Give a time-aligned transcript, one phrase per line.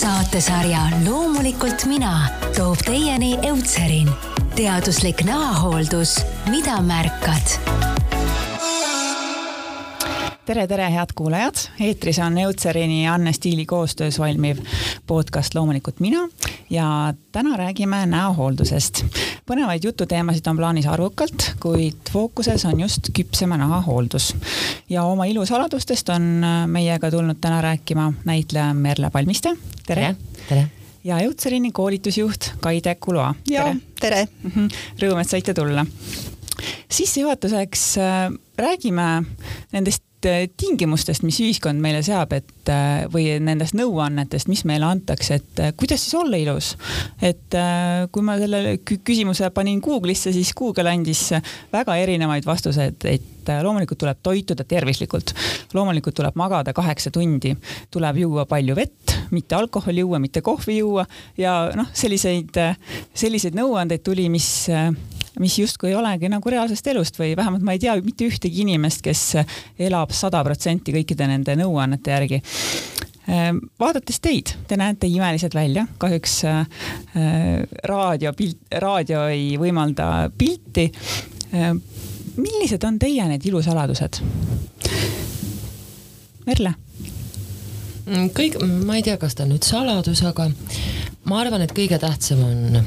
[0.00, 4.10] saatesarja Loomulikult mina toob teieni Eutserin,
[4.54, 7.58] teaduslik nahahooldus, mida märkad
[10.48, 14.58] tere, tere, head kuulajad, eetris on Eutserini ja Anne Stiili koostöös valmiv
[15.06, 16.28] podcast Loomulikult mina
[16.70, 19.02] ja täna räägime näohooldusest.
[19.50, 24.36] põnevaid jututeemasid on plaanis arvukalt, kuid fookuses on just küpsema naha hooldus.
[24.88, 29.56] ja oma ilusaladustest on meiega tulnud täna rääkima näitleja Merle Palmiste,
[29.86, 30.16] tere, tere..
[30.48, 30.66] tere
[31.04, 33.34] ja Eutserini koolitusjuht Kaide Kuloa.
[33.50, 34.68] ja tere, tere..
[35.02, 35.86] Rõõm, et saite tulla.
[36.88, 39.24] sissejuhatuseks äh, räägime
[39.72, 45.62] nendest tingimustest, mis ühiskond meile seab, et äh, või nendest nõuannetest, mis meile antakse, et
[45.62, 46.74] äh, kuidas siis olla ilus.
[47.22, 47.54] et
[48.12, 51.28] kui ma selle küsimuse panin Google'isse, siis Google andis
[51.72, 55.34] väga erinevaid vastuseid, et loomulikult tuleb toituda tervislikult.
[55.74, 57.54] loomulikult tuleb magada kaheksa tundi,
[57.90, 61.06] tuleb juua palju vett, mitte alkoholi juua, mitte kohvi juua
[61.38, 62.58] ja noh, selliseid,
[63.14, 64.68] selliseid nõuandeid tuli, mis
[65.38, 69.02] mis justkui ei olegi nagu reaalsest elust või vähemalt ma ei tea mitte ühtegi inimest,
[69.04, 69.22] kes
[69.88, 76.38] elab sada protsenti kõikide nende nõuannete järgi ehm, vaadates teid, te näete imelised välja, kahjuks
[76.48, 76.64] äh,
[77.84, 80.90] raadio pilt, raadio ei võimalda pilti
[81.54, 81.72] äh,.
[82.38, 84.20] millised on teie need ilusaladused?
[86.48, 86.74] Merle?
[88.08, 88.56] Mm, kõik,
[88.88, 90.46] ma ei tea, kas ta on nüüd saladus, aga
[91.28, 92.78] ma arvan, et kõige tähtsam on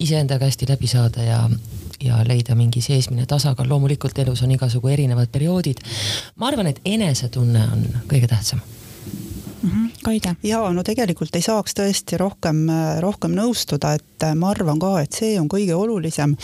[0.00, 1.50] iseendaga hästi läbi saada ja,
[2.04, 3.68] ja leida mingi seesmine tasakaal.
[3.68, 5.82] loomulikult elus on igasugu erinevad perioodid.
[6.36, 8.60] ma arvan, et enesetunne on kõige tähtsam.
[10.04, 10.34] Kaide?
[10.46, 12.66] ja no tegelikult ei saaks tõesti rohkem,
[13.02, 16.36] rohkem nõustuda, et ma arvan ka, et see on kõige olulisem.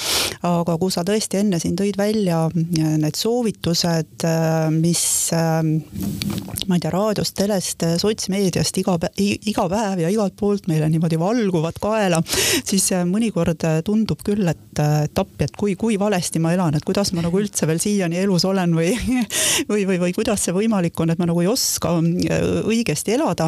[0.45, 4.27] aga kui sa tõesti enne siin tõid välja need soovitused,
[4.75, 11.19] mis ma ei tea, raadiost, telest, sotsmeediast iga, iga päev ja igalt poolt meile niimoodi
[11.21, 12.21] valguvad kaela,
[12.65, 17.13] siis mõnikord tundub küll, et, et appi, et kui, kui valesti ma elan, et kuidas
[17.15, 18.93] ma nagu üldse veel siiani elus olen või,
[19.71, 23.44] või, või, või kuidas see võimalik on, et ma nagu ei oska õigesti elada.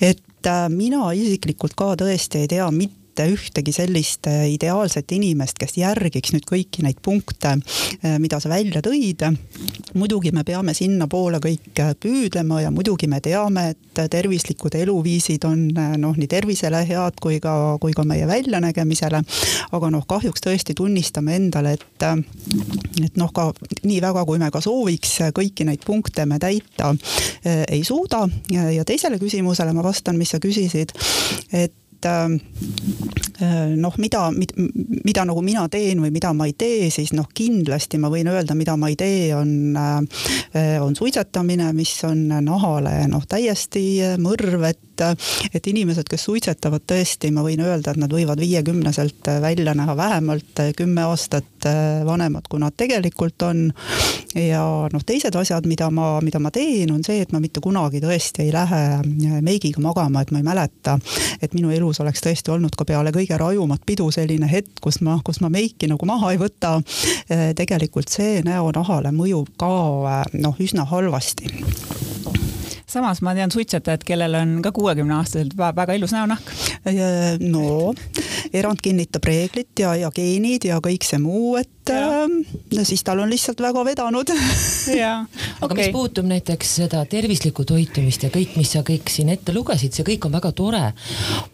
[0.00, 2.70] Et äh, mina isiklikult ka tõesti ei tea
[3.16, 8.50] mitte ühtegi sellist äh, ideaalset inimest, kes järgiks nüüd kõiki neid punkte, äh, mida sa
[8.52, 9.24] välja tõid.
[9.94, 15.70] muidugi me peame sinnapoole kõik äh, püüdlema ja muidugi me teame, et tervislikud eluviisid on
[15.96, 19.22] noh, nii tervisele head kui ka, kui ka meie väljanägemisele.
[19.72, 22.04] aga noh, kahjuks tõesti tunnistame endale, et,
[23.00, 23.52] et noh, ka
[23.84, 26.92] nii väga, kui me ka sooviks kõiki neid punkte me täita
[27.44, 28.28] ei suuda.
[28.50, 30.92] ja teisele küsimusele ma vastan, mis sa küsisid,
[31.52, 31.72] et
[32.04, 34.30] Äh, noh, mida,
[35.04, 38.56] mida nagu mina teen või mida ma ei tee, siis noh, kindlasti ma võin öelda,
[38.56, 44.80] mida ma ei tee, on, äh, on suitsetamine, mis on nahale noh, täiesti mõrv, et
[45.54, 50.62] et inimesed, kes suitsetavad, tõesti, ma võin öelda, et nad võivad viiekümneselt välja näha vähemalt
[50.76, 51.68] kümme aastat
[52.06, 53.72] vanemad, kui nad tegelikult on.
[54.36, 54.62] ja
[54.92, 58.44] noh, teised asjad, mida ma, mida ma teen, on see, et ma mitte kunagi tõesti
[58.44, 60.98] ei lähe meigiga magama, et ma ei mäleta,
[61.42, 65.18] et minu elus oleks tõesti olnud ka peale kõige rajumat pidu selline hetk, kus ma,
[65.24, 66.76] kus ma meiki nagu maha ei võta.
[67.56, 71.50] tegelikult see näonahale mõjub ka noh, üsna halvasti
[72.86, 76.52] samas ma tean suitsetajat, kellel on ka kuuekümne aastaselt väga ilus näonahk.
[77.52, 77.94] no
[78.52, 82.24] erand kinnitab reeglit ja, ja geenid ja kõik see muu, et ja.
[82.24, 85.16] äh, siis tal on lihtsalt väga vedanud aga
[85.60, 85.78] okay.
[85.78, 90.06] mis puutub näiteks seda tervislikku toitumist ja kõik, mis sa kõik siin ette lugesid, see
[90.06, 90.84] kõik on väga tore.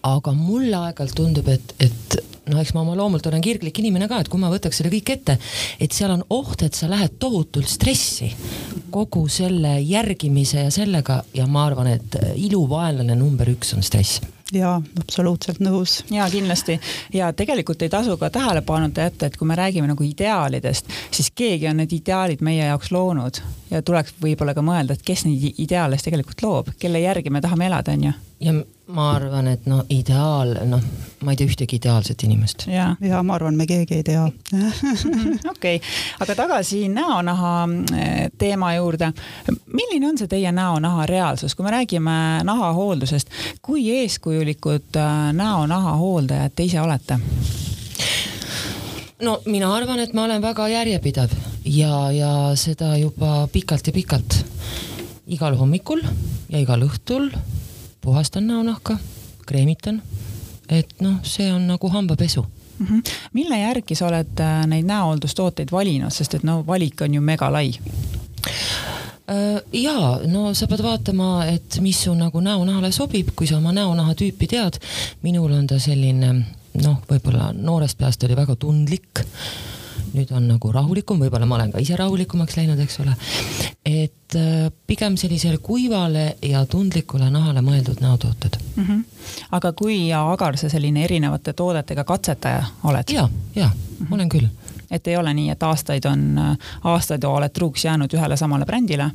[0.03, 4.22] aga mulle aeg-ajalt tundub, et, et noh, eks ma oma loomult olen kirglik inimene ka,
[4.22, 5.38] et kui ma võtaks selle kõik ette,
[5.82, 8.32] et seal on oht, et sa lähed tohutult stressi
[8.93, 14.20] kogu selle järgimise ja sellega ja ma arvan, et iluvaenlane number üks on stress
[14.52, 16.02] jaa, absoluutselt nõus.
[16.10, 16.78] jaa, kindlasti
[17.12, 21.68] ja tegelikult ei tasu ka tähelepanuta jätta, et kui me räägime nagu ideaalidest, siis keegi
[21.68, 23.40] on need ideaalid meie jaoks loonud
[23.70, 27.40] ja tuleks võib-olla ka mõelda, et kes neid ideaale siis tegelikult loob, kelle järgi me
[27.40, 28.12] tahame elada, onju.
[28.40, 28.54] ja
[28.92, 30.82] ma arvan, et noh, ideaal, noh,
[31.25, 32.66] ma ei tea ühtegi ideaalset inimest.
[32.70, 34.25] ja, ja ma arvan, me keegi ei tea.
[35.55, 35.81] okei,
[36.20, 37.55] aga tagasi näonaha
[37.96, 39.12] eh, teema juurde.
[39.72, 43.32] milline on see teie näonaha reaalsus, kui me räägime nahahooldusest,
[43.62, 47.19] kui eeskujulikud eh, näonaha hooldajad te ise olete?
[49.22, 51.32] no mina arvan, et ma olen väga järjepidev
[51.64, 54.44] ja, ja seda juba pikalt ja pikalt.
[55.26, 56.02] igal hommikul
[56.50, 57.31] ja igal õhtul
[58.02, 58.99] puhastan näonahka,
[59.46, 60.02] kreemitan.
[60.69, 62.46] et noh, see on nagu hambapesu
[62.78, 62.87] mm.
[62.87, 63.02] -hmm.
[63.32, 67.52] mille järgi sa oled äh, neid näohooldustooteid valinud, sest et no valik on ju mega
[67.52, 67.72] lai?
[69.72, 74.14] ja no sa pead vaatama, et mis su nagu näonahale sobib, kui sa oma näonaha
[74.19, 74.78] tüüpi tead.
[75.22, 76.32] minul on ta selline
[76.82, 79.25] noh, võib-olla noorest peast oli väga tundlik
[80.17, 83.17] nüüd on nagu rahulikum, võib-olla ma olen ka ise rahulikumaks läinud, eks ole.
[83.85, 88.85] et äh, pigem sellisele kuivale ja tundlikule nahale mõeldud näotooted mm.
[88.85, 89.05] -hmm.
[89.59, 93.11] aga kui agar sa selline erinevate toodetega katsetaja oled?
[93.11, 94.14] ja, ja mm -hmm.
[94.14, 94.49] olen küll
[94.91, 96.41] et ei ole nii, et aastaid on,
[96.85, 99.11] aastaid oled truuks jäänud ühele samale brändile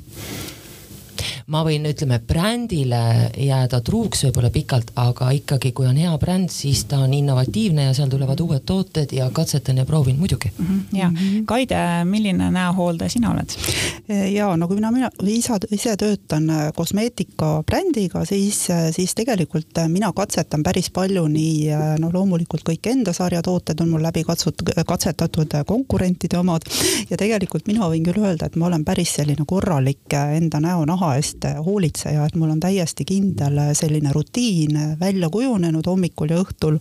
[1.48, 6.86] ma võin, ütleme brändile jääda truuks võib-olla pikalt, aga ikkagi, kui on hea bränd, siis
[6.90, 10.66] ta on innovatiivne ja seal tulevad uued tooted ja katsetan ja proovin muidugi mm.
[10.66, 10.98] -hmm.
[10.98, 11.12] ja
[11.46, 13.58] Kaide, milline näohooldaja sina oled?
[14.34, 19.90] ja no kui mina, mina ise, ise töötan äh, kosmeetikabrändiga, siis, äh, siis tegelikult äh,
[19.90, 24.64] mina katsetan päris palju nii noh, loomulikult kõik enda sarja tooted on mul läbi katsut-,
[24.88, 26.68] katsetatud konkurentide omad
[27.10, 31.46] ja tegelikult mina võin küll öelda, et ma olen päris selline korralik enda näonaha eest
[31.66, 36.80] hoolitseja, et mul on täiesti kindel selline rutiin välja kujunenud hommikul ja õhtul.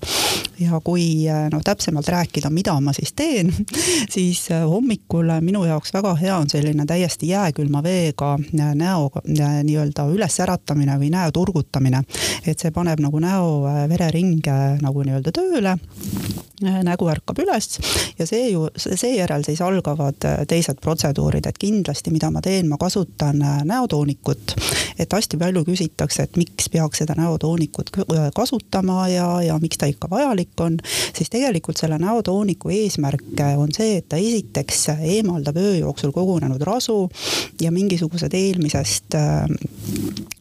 [0.61, 3.53] ja kui noh, täpsemalt rääkida, mida ma siis teen,
[4.15, 11.11] siis hommikul minu jaoks väga hea on selline täiesti jääkülma veega näo nii-öelda ülesäratamine või
[11.13, 12.03] näo turgutamine.
[12.47, 15.77] et see paneb nagu näo vereringe nagu nii-öelda tööle
[16.61, 17.77] nägu ärkab üles
[18.19, 20.17] ja see ju, seejärel siis algavad
[20.49, 23.43] teised protseduurid, et kindlasti, mida ma teen, ma kasutan
[24.17, 24.57] näotoonikut
[24.99, 27.91] et hästi palju küsitakse, et miks peaks seda näotoonikut
[28.35, 30.79] kasutama ja, ja miks ta ikka vajalik on.
[31.15, 37.11] siis tegelikult selle näotooniku eesmärk on see, et ta esiteks eemaldab öö jooksul kogunenud rasu
[37.61, 39.17] ja mingisugused eelmisest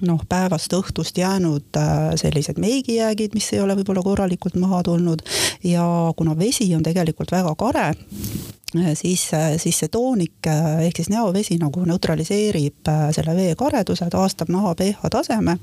[0.02, 1.80] noh, päevast õhtust jäänud
[2.16, 5.22] sellised meigijäägid, mis ei ole võib-olla korralikult maha tulnud.
[5.64, 11.02] ja kuna vesi on tegelikult väga kare Äh, siis, äh, siis see toonik äh, ehk
[11.02, 15.58] siis näovesi nagu neutraliseerib selle vee kareduse, taastab naha pH taseme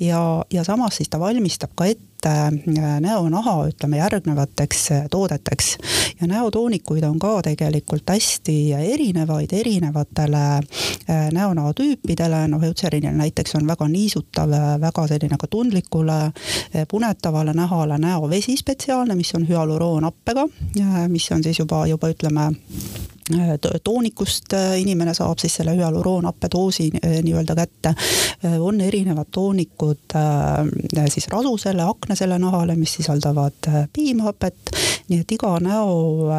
[0.00, 0.20] ja,
[0.52, 2.15] ja samas siis ta valmistab ka ette
[3.00, 5.78] näonaha, ütleme järgnevateks toodeteks.
[6.20, 10.60] ja näotoonikuid on ka tegelikult hästi erinevaid erinevatele
[11.32, 16.32] näonaha tüüpidele, noh Eutserinil näiteks on väga niisutav, väga selline ka tundlikule
[16.90, 20.48] punetavale nahale näovesi spetsiaalne, mis on hüaluroonhappega,
[21.08, 23.15] mis on siis juba, juba ütleme Äh,
[23.84, 27.94] toonikust äh, inimene saab siis selle hüaluroonhappe doosi äh, nii-öelda kätte.
[28.60, 30.14] on erinevad toonikud
[31.08, 34.70] siis rasusele, aknesele nahale, mis sisaldavad piimhapet.
[35.08, 36.30] Nii et iga näo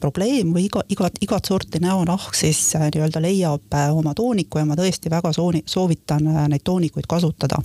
[0.00, 5.10] probleem või iga, igat, igat sorti näonahk siis nii-öelda leiab oma tooniku ja ma tõesti
[5.12, 7.62] väga sooni, soovitan neid toonikuid kasutada.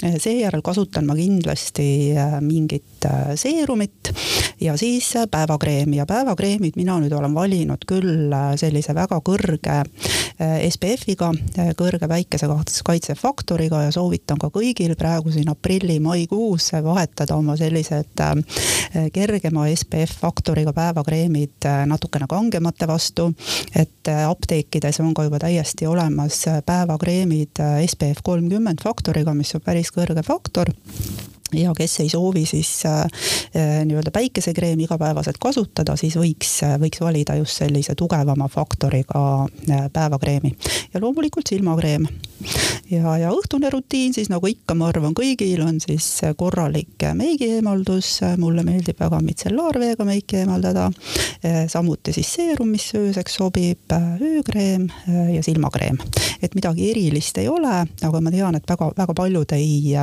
[0.00, 4.12] seejärel kasutan ma kindlasti mingit seerumit
[4.60, 10.56] ja siis päevakreemi ja päevakreemid mina nüüd olen valinud küll äh, sellise väga kõrge äh,
[10.68, 18.24] SPF-iga, äh, kõrge päikesekaitsefaktoriga ja soovitan ka kõigil praegu siin aprilli-maikuus vahetada oma sellised
[19.14, 23.32] kergema SPF faktoriga päevakreemid natukene kangemate vastu.
[23.74, 30.24] et apteekides on ka juba täiesti olemas päevakreemid SPF kolmkümmend faktoriga, mis on päris kõrge
[30.26, 30.72] faktor
[31.54, 37.02] ja kes ei soovi siis äh, äh, nii-öelda päikesekreemi igapäevaselt kasutada, siis võiks, äh, võiks
[37.02, 39.22] valida just sellise tugevama faktoriga
[39.70, 40.56] äh, päevakreemi.
[40.94, 42.06] ja loomulikult silmakreem.
[42.90, 46.06] Ja, ja õhtune rutiin siis nagu ikka, ma arvan, kõigil on siis
[46.36, 50.90] korralik meigieemaldus, mulle meeldib väga mitsellaarveega meiki eemaldada.
[51.68, 54.88] samuti siis seerum, mis ööseks sobib, öökreem
[55.34, 55.98] ja silmakreem.
[56.42, 59.94] et midagi erilist ei ole, aga ma tean, et väga-väga paljud ei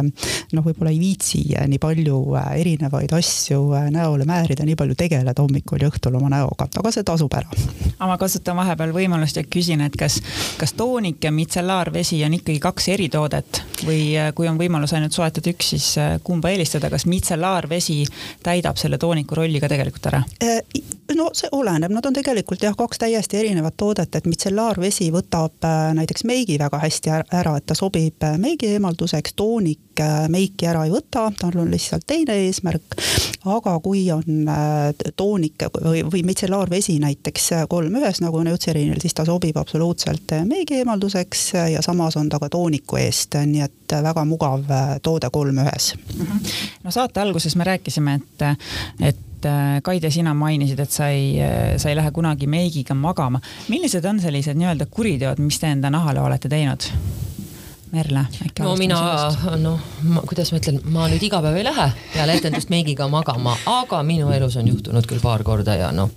[0.53, 2.20] noh, võib-olla ei viitsi nii palju
[2.56, 3.62] erinevaid asju
[3.94, 7.50] näole määrida, nii palju tegeleda hommikul ja õhtul oma näoga, aga see tasub ära.
[7.98, 10.20] aga ma kasutan vahepeal võimalust ja küsin, et kas,
[10.60, 15.51] kas toonik ja mitsellaarvesi on ikkagi kaks eritoodet või äh, kui on võimalus ainult soetada
[15.53, 15.89] üks, siis
[16.24, 18.03] kumba eelistada, kas mitsellaarvesi
[18.46, 20.24] täidab selle tooniku rolli ka tegelikult ära?
[21.15, 26.25] No see oleneb, nad on tegelikult jah, kaks täiesti erinevat toodet, et mitsellaarvesi võtab näiteks
[26.27, 31.57] meigi väga hästi ära, et ta sobib meigi eemalduseks, toonik meiki ära ei võta, tal
[31.57, 32.97] on lihtsalt teine eesmärk.
[33.47, 39.15] aga kui on äh, toonik või, või mitsellaarvesi näiteks kolm ühes, nagu on Eutserinil, siis
[39.15, 44.25] ta sobib absoluutselt meigi eemalduseks ja samas on ta ka tooniku eest, nii et väga
[44.27, 45.93] mugav äh, toode kolm ühes.
[46.17, 46.43] Mhm.
[46.83, 48.45] no saate alguses me rääkisime, et,
[49.01, 51.38] et äh, Kaide, sina mainisid, et sa ei,
[51.77, 53.41] sa ei lähe kunagi meigiga magama.
[53.67, 56.89] millised on sellised nii-öelda kuriteod, mis te enda nahale olete teinud?
[57.91, 58.98] Merle, äkki no mina,
[59.62, 59.79] noh,
[60.27, 64.27] kuidas ma ütlen, ma nüüd iga päev ei lähe peale etendust meigiga magama, aga minu
[64.36, 66.12] elus on juhtunud küll paar korda ja noh,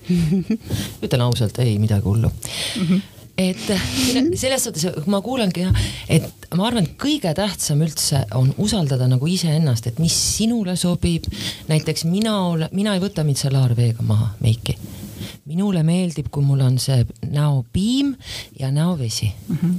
[1.04, 2.86] ütlen ausalt, ei midagi hullu mm.
[2.90, 3.08] -hmm
[3.40, 5.64] et selles suhtes ma kuulangi
[6.12, 11.28] et ma arvan, et kõige tähtsam üldse on usaldada nagu iseennast, et mis sinule sobib.
[11.68, 14.78] näiteks mina olen, mina ei võta mitsellaarveega maha meiki.
[15.44, 18.14] minule meeldib, kui mul on see näopiim
[18.58, 19.56] ja näovesi mm.
[19.56, 19.74] -hmm.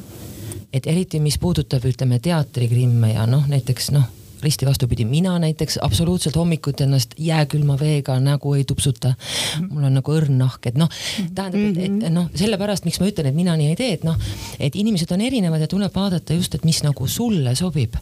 [0.73, 6.35] et eriti, mis puudutab, ütleme teatrikrimme ja noh, näiteks noh risti vastupidi, mina näiteks absoluutselt
[6.35, 9.13] hommikuti ennast jääkülma veega nägu ei tupsuta.
[9.69, 10.89] mul on nagu õrn nahk, et noh,
[11.35, 14.17] tähendab, et, et noh, sellepärast, miks ma ütlen, et mina nii ei tee, et noh,
[14.59, 17.97] et inimesed on erinevad ja tuleb vaadata just, et mis nagu sulle sobib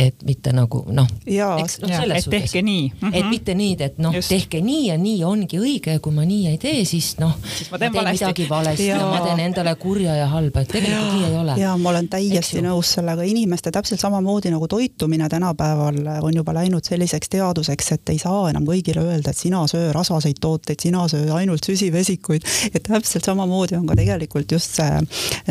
[0.00, 1.06] et mitte nagu noh.
[1.06, 2.30] noh, selles suhtes.
[2.30, 3.08] tehke nii mm.
[3.08, 3.16] -hmm.
[3.16, 6.48] et mitte nii, et noh, tehke nii ja nii ongi õige ja kui ma nii
[6.48, 7.34] ei tee, siis noh,
[7.70, 11.06] ma teen, ma teen midagi valesti ja ma teen endale kurja ja halba, et tegelikult
[11.06, 11.16] ja.
[11.16, 11.56] nii ei ole.
[11.60, 16.84] ja ma olen täiesti nõus sellega, inimeste täpselt samamoodi nagu toitumine tänapäeval on juba läinud
[16.84, 21.32] selliseks teaduseks, et ei saa enam kõigile öelda, et sina söö rasvaseid tooteid, sina söö
[21.34, 22.42] ainult süsivesikuid.
[22.74, 25.00] et täpselt samamoodi on ka tegelikult just see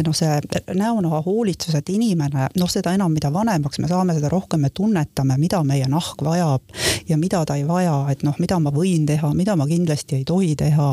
[0.04, 0.40] noh, see
[0.76, 4.70] näonaha hoolitsus, et inimene noh, seda enam, mida vanemaks me saame, seda rohkem rohkem me
[4.74, 6.62] tunnetame, mida meie nahk vajab
[7.10, 10.26] ja mida ta ei vaja, et noh, mida ma võin teha, mida ma kindlasti ei
[10.28, 10.90] tohi teha.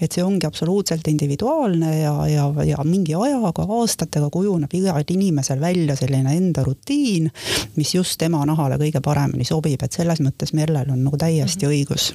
[0.00, 5.96] et see ongi absoluutselt individuaalne ja, ja, ja mingi ajaga, aastatega kujuneb igal inimesel välja
[5.96, 7.30] selline enda rutiin,
[7.76, 11.72] mis just tema nahale kõige paremini sobib, et selles mõttes Merlel on nagu täiesti mm
[11.72, 11.78] -hmm.
[11.78, 12.12] õigus.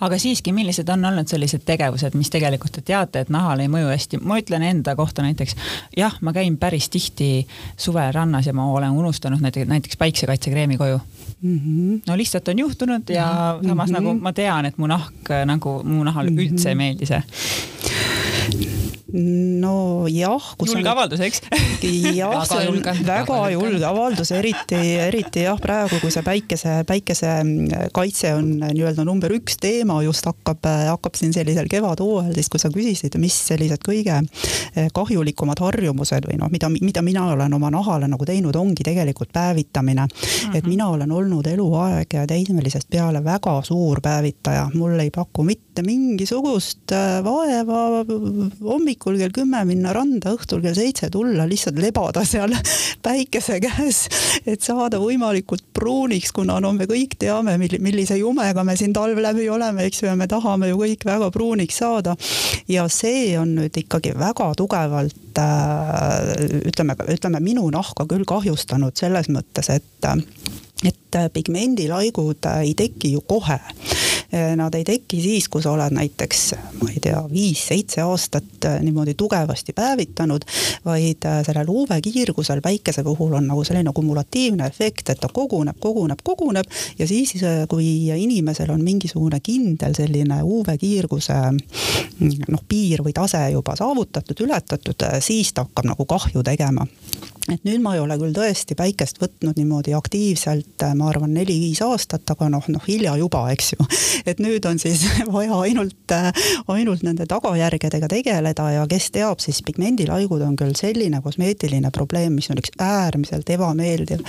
[0.00, 3.88] aga siiski, millised on olnud sellised tegevused, mis tegelikult te teate, et nahale ei mõju
[3.88, 5.56] hästi, ma ütlen enda kohta näiteks,
[5.96, 10.98] jah, ma käin päris tihti suvel rannas ja ma olen unustanud näiteks, näiteks päiksekaitsekreemi koju
[10.98, 11.58] mm.
[11.58, 12.00] -hmm.
[12.06, 14.00] no lihtsalt on juhtunud ja samas mm -hmm.
[14.00, 16.48] nagu ma tean, et mu nahk nagu mu nahal mm -hmm.
[16.48, 17.22] üldse ei meeldi see
[19.12, 20.42] nojah.
[20.66, 21.42] julge avaldus, eks?
[22.16, 28.32] jah, see on väga, väga julge avaldus, eriti, eriti jah, praegu, kui see päikese, päikesekaitse
[28.34, 33.14] on nii-öelda number üks teema just hakkab, hakkab siin sellisel kevadhooajal, siis kui sa küsisid,
[33.22, 38.26] mis sellised kõige eh, kahjulikumad harjumused või noh, mida, mida mina olen oma nahale nagu
[38.26, 40.16] teinud, ongi tegelikult päevitamine mm.
[40.16, 40.56] -hmm.
[40.56, 40.70] et mhm.
[40.74, 46.90] mina olen olnud eluaeg teismelisest peale väga suur päevitaja, mul ei paku mitte mingisugust
[47.22, 48.04] vaeva
[48.64, 52.52] hommikul hommikul kell kümme minna randa, õhtul kell seitse tulla, lihtsalt lebada seal
[53.06, 54.06] päikese käes,
[54.46, 59.48] et saada võimalikult pruuniks, kuna no me kõik teame, millise jumega me siin talv läbi
[59.50, 62.16] oleme, eks ju, ja me tahame ju kõik väga pruuniks saada.
[62.68, 69.28] ja see on nüüd ikkagi väga tugevalt äh, ütleme, ütleme minu nahka küll kahjustanud selles
[69.28, 70.08] mõttes, et
[70.84, 73.58] et pigmendilaigud ei teki ju kohe.
[74.32, 76.40] Eh, nad ei teki siis, kui sa oled näiteks,
[76.82, 80.44] ma ei tea, viis-seitse aastat niimoodi tugevasti päevitanud,
[80.84, 86.66] vaid sellel UV-kiirgusel päikese puhul on nagu selline kumulatiivne efekt, et ta koguneb, koguneb, koguneb
[86.98, 87.36] ja siis,
[87.70, 95.08] kui inimesel on mingisugune kindel selline UV-kiirguse mm, noh, piir või tase juba saavutatud, ületatud,
[95.22, 96.84] siis ta hakkab nagu kahju tegema
[97.52, 102.26] et nüüd ma ei ole küll tõesti päikest võtnud niimoodi aktiivselt, ma arvan, neli-viis aastat,
[102.32, 103.86] aga noh, noh hilja juba, eks ju.
[104.30, 105.04] et nüüd on siis
[105.36, 106.14] vaja ainult,
[106.72, 112.50] ainult nende tagajärgedega tegeleda ja kes teab, siis pigmendilaigud on küll selline kosmeetiline probleem, mis
[112.50, 114.24] on üks äärmiselt ebameeldiv.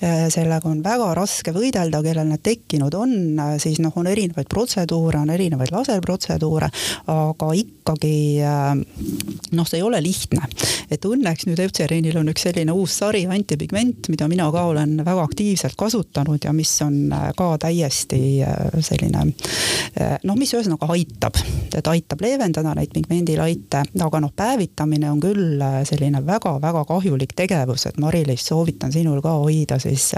[0.00, 3.16] sellega on väga raske võidelda, kellel need tekkinud on,
[3.60, 6.70] siis noh, on erinevaid protseduure, on erinevaid laserprotseduure,
[7.12, 10.44] aga ikkagi noh, see ei ole lihtne.
[10.90, 15.22] et õnneks nüüd Eutserinil on üks selline uus sari antipigment, mida mina ka olen väga
[15.22, 21.38] aktiivselt kasutanud ja mis on äh, ka täiesti äh, selline äh, noh, mis ühesõnaga aitab,
[21.76, 28.00] et aitab leevendada neid pigmendilaite, aga noh, päevitamine on küll selline väga-väga kahjulik tegevus, et
[28.02, 30.10] Mari-Liis, soovitan sinul ka hoida siis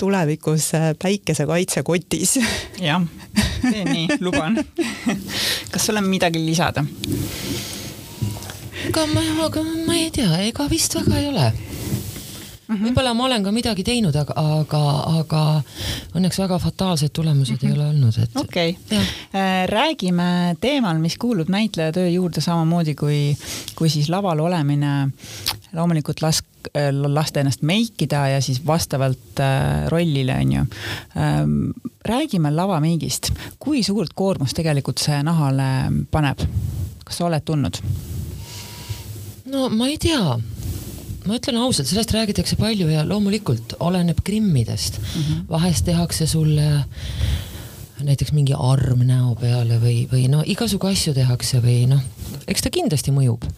[0.00, 0.70] tulevikus
[1.02, 2.38] päikesekaitse kotis.
[2.80, 3.04] jah,
[3.62, 4.56] teen nii, luban.
[5.72, 6.84] kas sul on midagi lisada?
[8.88, 11.52] Ega ma, aga ma ei tea, ega vist väga ei ole
[12.70, 12.88] mm -hmm.
[12.88, 14.82] võib-olla ma olen ka midagi teinud, aga, aga,
[15.20, 15.42] aga
[16.14, 17.72] õnneks väga fataalsed tulemused mm -hmm.
[17.72, 18.36] ei ole olnud, et.
[18.36, 23.36] okei okay., äh, räägime teemal, mis kuulub näitleja töö juurde samamoodi kui,
[23.74, 25.10] kui siis laval olemine.
[25.72, 26.44] loomulikult lask,
[26.76, 30.60] äh, lasta ennast meikida ja siis vastavalt äh, rollile, on ju.
[30.60, 31.70] Ähm,
[32.08, 36.38] räägime lavameigist, kui suurt koormust tegelikult see nahale paneb?
[37.04, 37.78] kas sa oled tundnud?
[39.50, 40.38] No ma ei tea
[41.26, 45.22] ma ütlen ausalt, sellest räägitakse palju ja loomulikult oleneb grimmidest mm.
[45.22, 45.42] -hmm.
[45.50, 46.84] vahest tehakse sulle
[48.00, 52.00] näiteks mingi arm näo peale või, või no igasugu asju tehakse või noh,
[52.48, 53.52] eks ta kindlasti mõjub mm.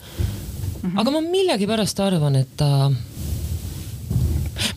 [0.82, 0.98] -hmm.
[0.98, 2.90] aga ma millegipärast arvan, et ta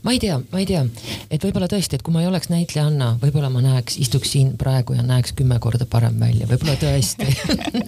[0.04, 0.84] ma ei tea, ma ei tea,
[1.30, 4.96] et võib-olla tõesti, et kui ma ei oleks näitlejanna, võib-olla ma näeks, istuks siin praegu
[4.98, 7.30] ja näeks kümme korda parem välja, võib-olla tõesti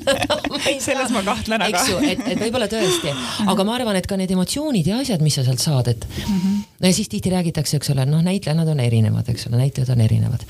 [0.87, 1.69] selles ma kahtlen, aga.
[1.69, 3.13] eks ju, et, et võib-olla tõesti,
[3.47, 6.39] aga ma arvan, et ka need emotsioonid ja asjad, mis sa sealt saad, et mm
[6.39, 6.57] -hmm.
[6.81, 10.01] no ja siis tihti räägitakse, eks ole, noh, näitlejad on erinevad, eks ole, näitlejad on
[10.01, 10.45] erinevad.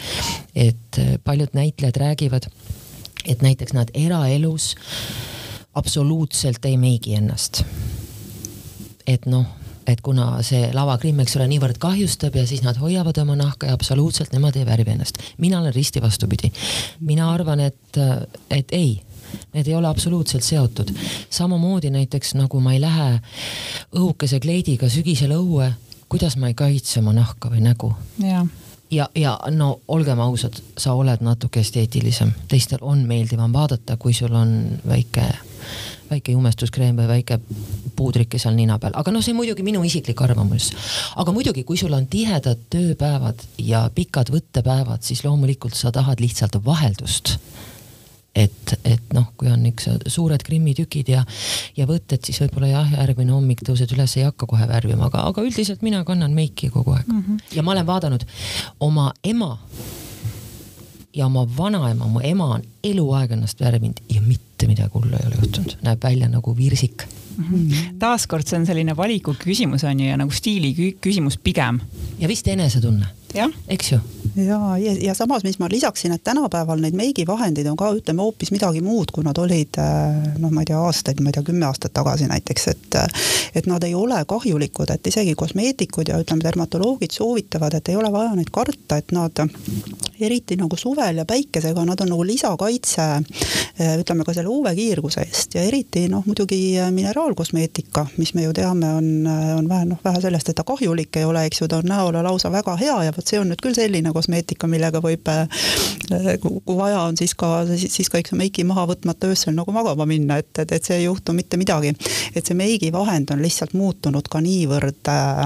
[0.56, 2.50] et äh, paljud näitlejad räägivad,
[3.25, 4.75] et näiteks nad eraelus
[5.74, 7.63] absoluutselt ei meigi ennast.
[9.08, 9.46] et noh
[9.88, 13.77] et kuna see lavakrimm, eks ole, niivõrd kahjustab ja siis nad hoiavad oma nahka ja
[13.77, 15.22] absoluutselt nemad ei värvi ennast.
[15.38, 16.51] mina olen risti vastupidi.
[17.00, 18.01] mina arvan, et,
[18.50, 19.01] et ei
[19.53, 20.91] need ei ole absoluutselt seotud.
[21.29, 23.20] samamoodi näiteks nagu ma ei lähe
[23.96, 25.72] õhukese kleidiga sügisel õue,
[26.10, 27.94] kuidas ma ei kaitse oma nahka või nägu.
[28.91, 34.36] ja, ja no olgem ausad, sa oled natuke esteetilisem, teistel on meeldivam vaadata, kui sul
[34.36, 35.27] on väike
[36.10, 37.40] väike jumestuskreem või väike
[37.96, 40.72] puudrike seal nina peal, aga noh, see muidugi minu isiklik arvamus.
[41.16, 46.60] aga muidugi, kui sul on tihedad tööpäevad ja pikad võttepäevad, siis loomulikult sa tahad lihtsalt
[46.66, 47.38] vaheldust
[48.38, 51.24] et, et noh, kui on üks suured grimmitükid ja,
[51.78, 55.46] ja võtted, siis võib-olla jah, järgmine hommik tõused üles, ei hakka kohe värvima, aga, aga
[55.46, 57.24] üldiselt mina kannan meiki kogu aeg mm.
[57.24, 57.56] -hmm.
[57.58, 58.28] ja ma olen vaadanud
[58.80, 59.56] oma ema
[61.18, 65.40] ja oma vanaema, mu ema on eluaeg ennast värvinud ja mitte midagi hullu ei ole
[65.42, 67.08] juhtunud, näeb välja nagu virsik
[67.38, 67.46] mm.
[67.46, 67.94] -hmm.
[68.00, 71.80] taaskord see on selline valiku küsimus on ju ja nagu stiili küsimus pigem.
[72.20, 73.06] ja vist enesetunne
[73.67, 74.00] eks ju.
[74.36, 78.51] ja, ja, ja samas, mis ma lisaksin, et tänapäeval neid meigivahendid on ka, ütleme hoopis
[78.53, 81.67] midagi muud, kui nad olid äh, noh, ma ei tea, aastaid, ma ei tea, kümme
[81.70, 83.00] aastat tagasi näiteks, et
[83.58, 88.12] et nad ei ole kahjulikud, et isegi kosmeetikud ja ütleme, dermatoloogid soovitavad, et ei ole
[88.13, 89.41] vaja neid karta, et nad
[90.20, 95.58] eriti nagu suvel ja päikesega, nad on nagu lisakaitse äh, ütleme ka selle UV-kiirguse eest
[95.58, 99.10] ja eriti noh, muidugi mineraalkosmeetika, mis me ju teame, on,
[99.58, 102.22] on vähe noh, vähe sellest, et ta kahjulik ei ole, eks ju, ta on näole
[102.25, 106.77] lausa väga hea ja vot see on nüüd küll selline kosmeetika, millega võib, äh, kui
[106.77, 110.51] vaja on, siis ka, siis ka ikka meiki maha võtmata öösel nagu magama minna, et,
[110.60, 111.93] et, et see ei juhtu mitte midagi.
[112.36, 115.43] et see meigivahend on lihtsalt muutunud ka niivõrd äh,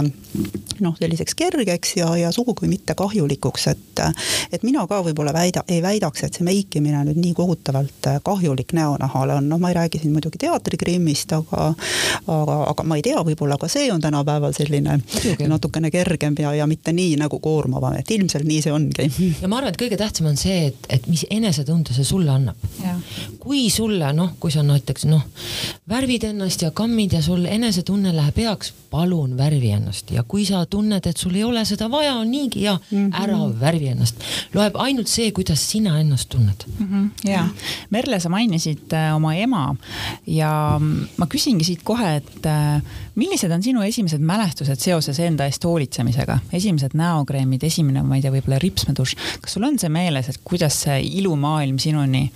[0.81, 4.03] noh, selliseks kergeks ja, ja sugugi mitte kahjulikuks, et,
[4.51, 8.75] et mina ka võib-olla väida, ei väidaks, et see meikimine nüüd nii kohutavalt äh, kahjulik
[8.77, 11.71] näonahale on, noh, ma ei räägi siin muidugi teatrikrimmist, aga
[12.27, 15.47] aga, aga ma ei tea, võib-olla ka see on tänapäeval selline Muidugi.
[15.49, 19.07] natukene kergem ja, ja mitte nii nagu koormav koormavam, et ilmselt nii see ongi.
[19.41, 22.57] ja ma arvan, et kõige tähtsam on see, et, et mis enesetunde see sulle annab.
[23.41, 25.23] kui sulle noh, kui sa näiteks noh,
[25.89, 30.65] värvid ennast ja kammid ja sul enesetunne läheb heaks, palun värvi ennast ja kui sa
[30.65, 33.23] tunned, et sul ei ole seda vaja, on niigi hea mm, -hmm.
[33.23, 34.15] ära värvi ennast.
[34.53, 36.87] loeb ainult see, kuidas sina ennast tunned mm.
[36.87, 37.29] -hmm.
[37.31, 37.47] ja
[37.89, 39.75] Merle, sa mainisid äh, oma ema
[40.27, 40.79] ja
[41.17, 42.81] ma küsingi siit kohe, et äh,
[43.15, 48.25] millised on sinu esimesed mälestused seoses enda eest hoolitsemisega, esimesed näokreemid, nüüd esimene, ma ei
[48.25, 49.15] tea, võib-olla ripsmedušš.
[49.43, 52.27] kas sul on see meeles, et kuidas see ilumaailm sinuni,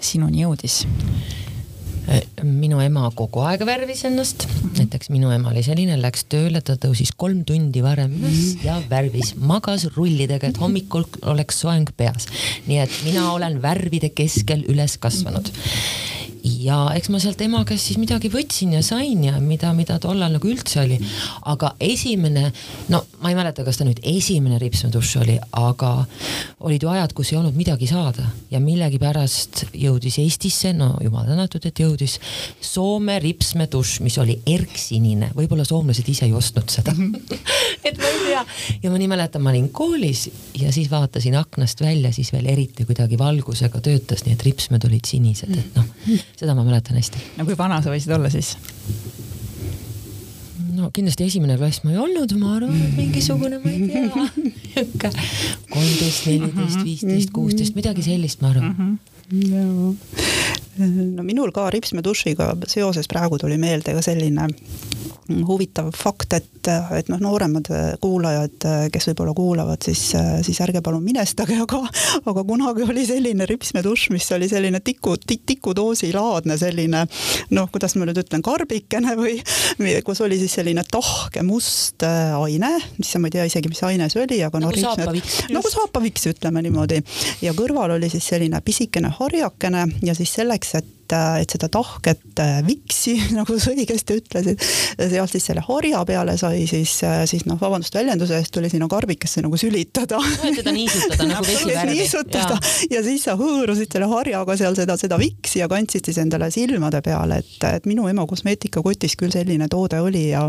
[0.00, 0.82] sinuni jõudis?
[2.10, 4.72] Äh, minu ema kogu aeg värvis ennast -hmm.
[4.78, 8.64] näiteks minu ema oli selline, läks tööle, ta tõusis kolm tundi varem üles -hmm.
[8.64, 12.26] ja värvis, magas rullidega, et hommikul oleks soeng peas.
[12.66, 15.52] nii et mina olen värvide keskel üles kasvanud
[16.44, 20.32] ja eks ma sealt ema käest siis midagi võtsin ja sain ja mida, mida tollal
[20.36, 20.98] nagu üldse oli.
[21.50, 22.50] aga esimene,
[22.88, 25.92] no ma ei mäleta, kas ta nüüd esimene ripsmedušš oli, aga
[26.66, 28.26] olid ju ajad, kus ei olnud midagi saada.
[28.50, 32.18] Ja millegipärast jõudis Eestisse, no jumal tänatud, et jõudis
[32.64, 36.94] Soome ripsmedušš, mis oli erksinine, võib-olla soomlased ise ei ostnud seda.
[37.86, 38.44] Et ma ei tea.
[38.82, 40.26] Ja ma nii mäletan, ma olin koolis
[40.58, 45.08] ja siis vaatasin aknast välja, siis veel eriti kuidagi valgusega töötas, nii et ripsmed olid
[45.08, 45.88] sinised, et noh
[46.36, 47.22] seda ma mäletan hästi.
[47.38, 48.56] no kui vana sa võisid olla siis?
[50.80, 54.04] no kindlasti esimene klass ma ei olnud, ma arvan, et mingisugune, ma ei tea,
[54.36, 55.10] niisugune
[55.70, 58.98] kolmteist, neliteist, viisteist, kuusteist, midagi sellist, ma arvan mm.
[59.30, 59.94] -hmm.
[61.16, 64.48] no minul ka ripsmedušiga seoses praegu tuli meelde ka selline
[65.46, 67.68] huvitav fakt, et, et noh, nooremad
[68.02, 70.02] kuulajad, kes võib-olla kuulavad, siis,
[70.46, 71.80] siis ärge palun minestage, aga,
[72.30, 77.04] aga kunagi oli selline ripsmedušš, mis oli selline tiku, tikudoosi laadne selline
[77.56, 79.38] noh, kuidas ma nüüd ütlen, karbikene või
[80.06, 84.24] kus oli siis selline tahke must aine, mis ma ei tea isegi, mis aine see
[84.24, 85.40] oli, aga nagu no, saapaviks.
[85.54, 87.02] nagu saapaviks, ütleme niimoodi.
[87.44, 90.96] ja kõrval oli siis selline pisikene harjakene ja siis selleks, et
[91.40, 94.64] et seda tahket viksi, nagu sa õigesti ütlesid,
[95.00, 96.96] sealt siis selle harja peale sai siis,
[97.30, 100.20] siis noh, vabandust väljenduse eest, tuli sinna karbikesse nagu sülitada.
[100.42, 101.98] teda niisutada nagu vesivärvi.
[101.98, 102.98] niisutada ja.
[102.98, 107.02] ja siis sa hõõrusid selle harjaga seal seda, seda viksi ja kandsid siis endale silmade
[107.04, 110.46] peale, et, et minu ema kosmeetikakotis küll selline toode oli ja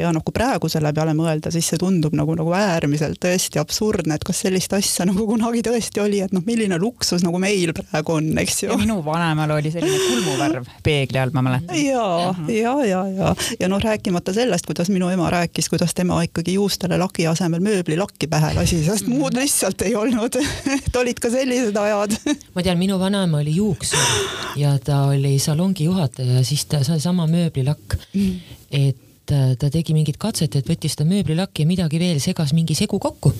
[0.00, 4.18] ja noh, kui praegu selle peale mõelda, siis see tundub nagu, nagu äärmiselt tõesti absurdne,
[4.18, 8.18] et kas sellist asja nagu kunagi tõesti oli, et noh, milline luksus nagu meil praegu
[8.18, 8.78] on, eks ju.
[8.80, 11.76] minu vanemal oli selline kulmuvärv peegli all, ma mäletan.
[11.82, 16.54] ja, ja, ja, ja, ja noh, rääkimata sellest, kuidas minu ema rääkis, kuidas tema ikkagi
[16.54, 20.38] juustele laki asemel mööblilakki pähe lasi, sest muud lihtsalt ei olnud.
[20.78, 22.14] Et olid ka sellised ajad.
[22.54, 27.00] Ma tean, minu vanaema oli juuksur ja ta oli salongi juhataja ja siis ta sai
[27.00, 27.98] sama mööblilakk.
[28.14, 28.40] Mm.
[28.70, 32.72] et Äh, ta tegi mingit katset, et võttis seda mööblilakki ja midagi veel, segas mingi
[32.78, 33.34] segu kokku.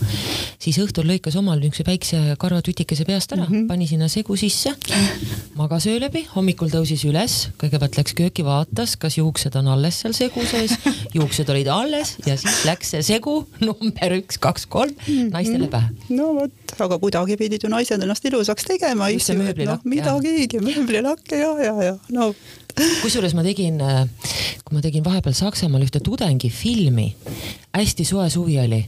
[0.61, 3.69] siis õhtul lõikas omal niisuguse väikse karvatütikese peast ära mm, -hmm.
[3.71, 4.75] pani sinna segu sisse,
[5.57, 10.13] magas öö läbi, hommikul tõusis üles, kõigepealt läks kööki, vaatas, kas juuksed on alles seal
[10.13, 10.77] segu sees,
[11.17, 15.33] juuksed olid alles ja siis läks see segu number üks, kaks, kolm mhm.
[15.33, 15.89] naistele pähe.
[16.11, 21.55] no vot, aga kuidagi pidid ju naised ennast ilusaks tegema, et noh, midagigi, mööblilakk ja,
[21.65, 22.35] ja, ja no
[23.03, 24.05] kusjuures ma tegin, äh,
[24.65, 27.09] kui ma tegin vahepeal Saksamaal ühte tudengifilmi,
[27.77, 28.83] hästi soe suvi oli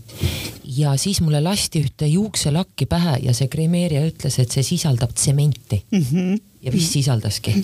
[0.77, 5.85] ja siis mulle lasti ühte juukselakki pähe ja see kremeerija ütles, et see sisaldab tsementi
[5.91, 6.07] mm.
[6.07, 7.55] -hmm ja vist sisaldaski,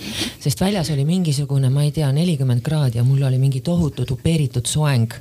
[0.40, 4.66] sest väljas oli mingisugune, ma ei tea, nelikümmend kraadi ja mul oli mingi tohutu tupeeritud
[4.66, 5.12] soeng.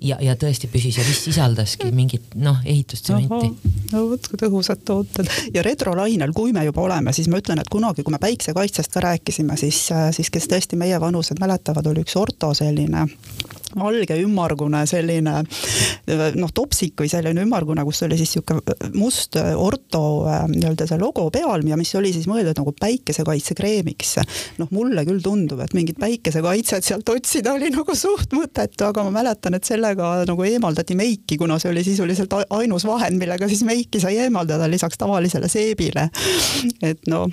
[0.00, 3.70] ja, ja tõesti püsis ja vist sisaldaski mingit noh, ehitustsementi.
[3.92, 7.72] no vot kui tõhusad tooted ja retrolainel, kui me juba oleme, siis ma ütlen, et
[7.72, 12.18] kunagi, kui me päiksekaitsest ka rääkisime, siis, siis kes tõesti meie vanused mäletavad, oli üks
[12.20, 13.06] orto selline
[13.74, 15.42] valge ümmargune selline
[16.38, 18.60] noh, topsik või selline ümmargune, kus oli siis sihuke
[18.94, 24.14] must orto äh, nii-öelda see logo peal ja mis oli siis mõeldud nagu päikesekaitsekreemiks.
[24.60, 29.14] noh, mulle küll tundub, et mingit päikesekaitset sealt otsida oli nagu suht mõttetu, aga ma
[29.18, 34.00] mäletan, et sellega nagu eemaldati meiki, kuna see oli sisuliselt ainus vahend, millega siis meiki
[34.02, 36.08] sai eemaldada lisaks tavalisele seebile.
[36.82, 37.26] et no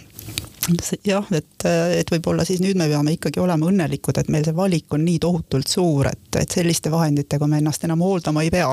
[1.05, 1.65] jah, et,
[1.99, 5.19] et võib-olla siis nüüd me peame ikkagi olema õnnelikud, et meil see valik on nii
[5.23, 8.69] tohutult suur, et, et selliste vahenditega me ennast enam hooldama ei pea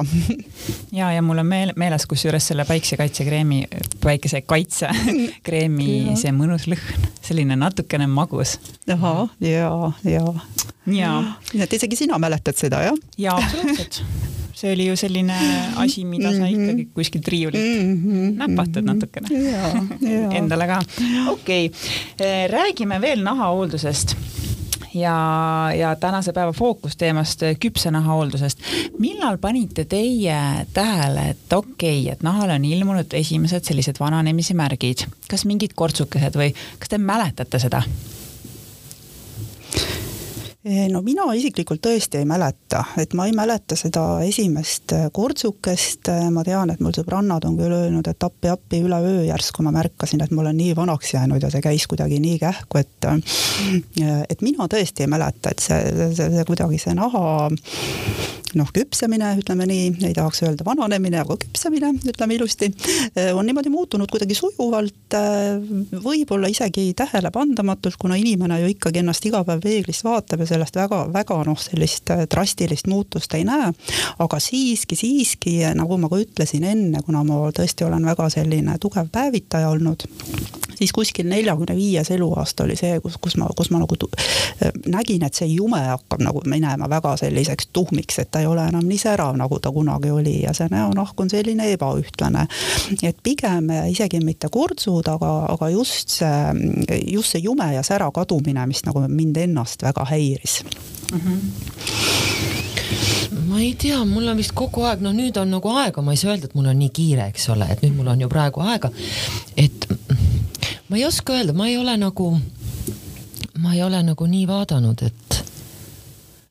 [0.98, 3.58] ja, ja mul on meel, meeles kusjuures selle päiksekaitsekreemi,
[4.04, 8.58] päikesekaitsekreemi see mõnus lõhn, selline natukene magus.
[8.90, 10.26] ahah, ja, ja.
[10.86, 11.14] ja.
[11.52, 12.96] nii et isegi sina mäletad seda, jah?
[13.18, 14.02] jaa, absoluutselt
[14.60, 15.36] see oli ju selline
[15.80, 16.52] asi, mida sa mhm.
[16.56, 18.36] ikkagi kuskilt riiulilt mm -hmm.
[18.42, 19.28] näpatad natukene
[20.38, 20.82] endale ka.
[21.32, 24.16] okei okay., räägime veel nahahooldusest
[24.94, 28.58] ja, ja tänase päeva fookusteemast küpse nahahooldusest.
[28.98, 35.06] millal panite teie tähele, et okei okay,, et nahale on ilmunud esimesed sellised vananemise märgid,
[35.30, 37.82] kas mingid kortsukesed või kas te mäletate seda?
[40.60, 46.10] Eh, no mina isiklikult tõesti ei mäleta, et ma ei mäleta seda esimest eh, kortsukest,
[46.12, 50.20] eh, ma tean, et mul sõbrannad on küll öelnud, et appi-appi üleöö järsku ma märkasin,
[50.20, 53.08] et ma olen nii vanaks jäänud ja see käis kuidagi nii kähku, et
[54.28, 55.80] et mina tõesti ei mäleta, et see,
[56.12, 57.24] see, see kuidagi see naha
[58.58, 62.70] noh, küpsemine, ütleme nii, ei tahaks öelda vananemine, aga küpsemine, ütleme ilusti,
[63.32, 65.16] on niimoodi muutunud kuidagi sujuvalt,
[66.04, 71.40] võib-olla isegi tähelepandamatult, kuna inimene ju ikkagi ennast iga päev peeglist vaatab ja sellest väga-väga
[71.48, 73.72] noh, sellist äh, drastilist muutust ei näe.
[74.18, 79.08] aga siiski, siiski nagu ma ka ütlesin enne, kuna ma tõesti olen väga selline tugev
[79.12, 80.06] päevitaja olnud,
[80.80, 83.96] siis kuskil neljakümne viies eluaasta oli see, kus, kus ma, kus ma nagu
[84.88, 88.86] nägin, et see jume hakkab nagu minema väga selliseks tuhmiks, et ta ei ole enam
[88.88, 92.46] nii särav, nagu ta kunagi oli ja see näonahk on selline ebaühtlane.
[93.02, 98.66] et pigem isegi mitte kurtsud, aga, aga just see, just see jume ja sära kadumine,
[98.66, 101.20] mis nagu mind ennast väga häiris inspireeris mm?
[101.20, 102.30] -hmm
[103.46, 106.20] ma ei tea, mul on vist kogu aeg, noh, nüüd on nagu aega, ma ei
[106.20, 108.62] saa öelda, et mul on nii kiire, eks ole, et nüüd mul on ju praegu
[108.66, 108.90] aega.
[109.56, 109.86] et
[110.88, 112.30] ma ei oska öelda, ma ei ole nagu,
[113.58, 115.40] ma ei ole nagu nii vaadanud, et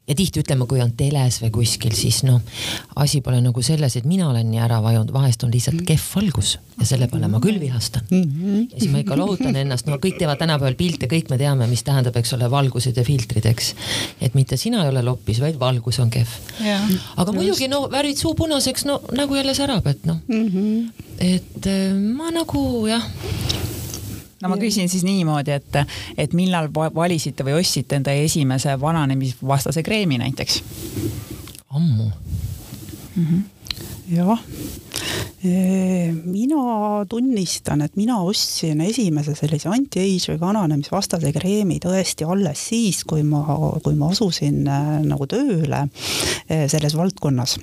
[0.09, 2.41] ja tihti ütleme, kui on teles või kuskil, siis noh,
[2.99, 6.55] asi pole nagu selles, et mina olen nii ära vajunud, vahest on lihtsalt kehv valgus
[6.79, 8.07] ja selle peale ma küll vihastan.
[8.09, 11.83] ja siis ma ikka lohutan ennast, no kõik teevad tänapäeval pilte, kõik me teame, mis
[11.85, 13.73] tähendab, eks ole, valgused ja filtrid, eks.
[14.21, 16.33] et mitte sina ei ole loppis, vaid valgus on kehv.
[16.59, 21.67] aga muidugi no värvid suu punaseks, no nagu jälle särab, et noh mm -hmm., et
[21.67, 23.03] äh, ma nagu jah
[24.41, 25.79] no ma küsin siis niimoodi, et,
[26.17, 30.61] et millal valisite või ostsite enda esimese vananemisvastase kreemi näiteks?
[31.69, 32.11] ammu
[33.15, 33.25] mm.
[33.25, 33.41] -hmm.
[34.15, 34.39] jah,
[36.23, 43.23] mina tunnistan, et mina ostsin esimese sellise anti-age või vananemisvastase kreemi tõesti alles siis, kui
[43.23, 43.43] ma,
[43.83, 44.63] kui ma asusin
[45.03, 45.87] nagu tööle
[46.67, 47.59] selles valdkonnas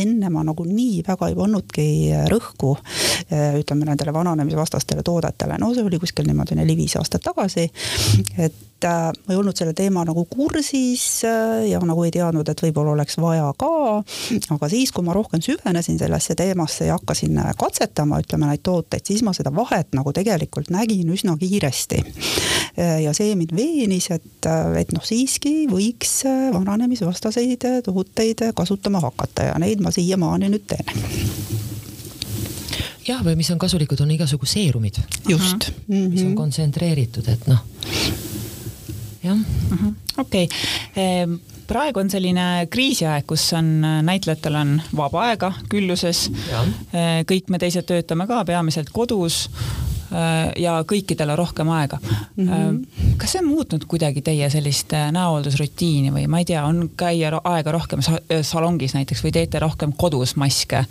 [0.00, 1.86] enne ma nagu nii väga ei pannudki
[2.30, 2.74] rõhku
[3.60, 7.68] ütleme nendele vananemisvastastele toodetele, no see oli kuskil niimoodi neli-viis aastat tagasi.
[8.38, 12.62] et äh, ma ei olnud selle teema nagu kursis äh, ja nagu ei teadnud, et
[12.64, 14.02] võib-olla oleks vaja ka.
[14.56, 19.04] aga siis, kui ma rohkem süvenesin sellesse teemasse ja hakkasin äh, katsetama, ütleme neid tooteid,
[19.06, 22.02] siis ma seda vahet nagu tegelikult nägin üsna kiiresti.
[23.04, 24.48] ja see mind veenis, et,
[24.80, 31.62] et noh, siiski võiks vananemisvastaseid tooteid kasutama hakata ja neid ma siiamaani nüüd teen
[33.08, 35.00] jah, või mis on kasulikud, on igasugu seerumid.
[35.28, 35.70] just.
[35.86, 36.36] mis on mhm.
[36.38, 37.62] kontsentreeritud, et noh,
[39.24, 39.36] jah.
[39.70, 39.94] Mhm.
[40.18, 40.48] okei,
[40.96, 46.28] ehm, praegu on selline kriisiaeg, kus on, näitlejatel on vaba aega külluses.
[46.52, 52.48] Ehm, kõik me teised töötame ka peamiselt kodus ehm, ja kõikidel on rohkem aega mm.
[52.48, 53.16] -hmm.
[53.16, 57.72] kas see on muutnud kuidagi teie sellist näohooldusrutiini või ma ei tea, on käia aega
[57.72, 58.04] rohkem
[58.42, 60.84] salongis näiteks või teete rohkem kodus maske?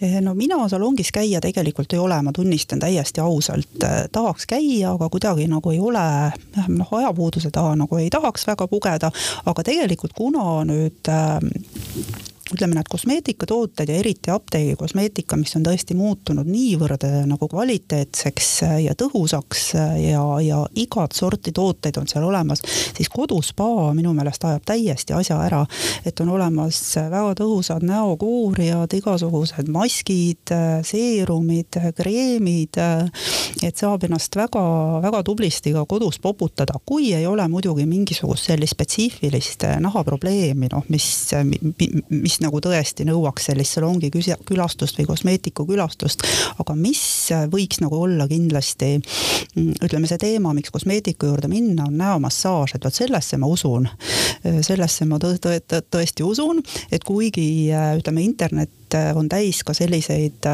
[0.00, 4.92] Eh, no mina salongis käia tegelikult ei ole, ma tunnistan täiesti ausalt, eh, tahaks käia,
[4.92, 6.04] aga kuidagi nagu ei ole,
[6.68, 9.10] noh ajapuuduse taha nagu ei tahaks väga pugeda,
[9.46, 11.38] aga tegelikult kuna nüüd äh,
[12.54, 18.48] ütleme, need kosmeetikatooted ja eriti apteegi kosmeetika, mis on tõesti muutunud niivõrd äh, nagu kvaliteetseks
[18.64, 22.62] äh, ja tõhusaks äh, ja, ja igat sorti tooteid on seal olemas,
[22.96, 25.64] siis koduspa minu meelest ajab täiesti asja ära.
[26.06, 30.52] et on olemas väga tõhusad näokoorijad, igasugused maskid,
[30.84, 32.78] seerumid, kreemid,
[33.62, 39.66] et saab ennast väga-väga tublisti ka kodus poputada, kui ei ole muidugi mingisugust sellist spetsiifilist
[39.82, 41.08] nahaprobleemi, noh, mis,
[42.08, 44.10] mis mis nagu tõesti nõuaks sellist salongi
[44.46, 46.22] külastust või kosmeetiku külastust,
[46.62, 47.02] aga mis
[47.50, 52.86] võiks nagu olla kindlasti mm, ütleme, see teema, miks kosmeetiku juurde minna, on näomassaaž, et
[52.86, 53.88] vot sellesse ma usun.
[54.62, 60.46] sellesse ma tõ tõ tõ tõesti usun, et kuigi ütleme, internet on täis ka selliseid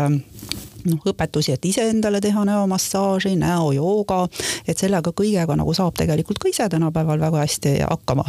[0.88, 4.20] noh, õpetusi, et iseendale teha näomassaaži, näojooga,
[4.68, 8.27] et sellega kõigega nagu saab tegelikult ka ise tänapäeval väga hästi hakkama.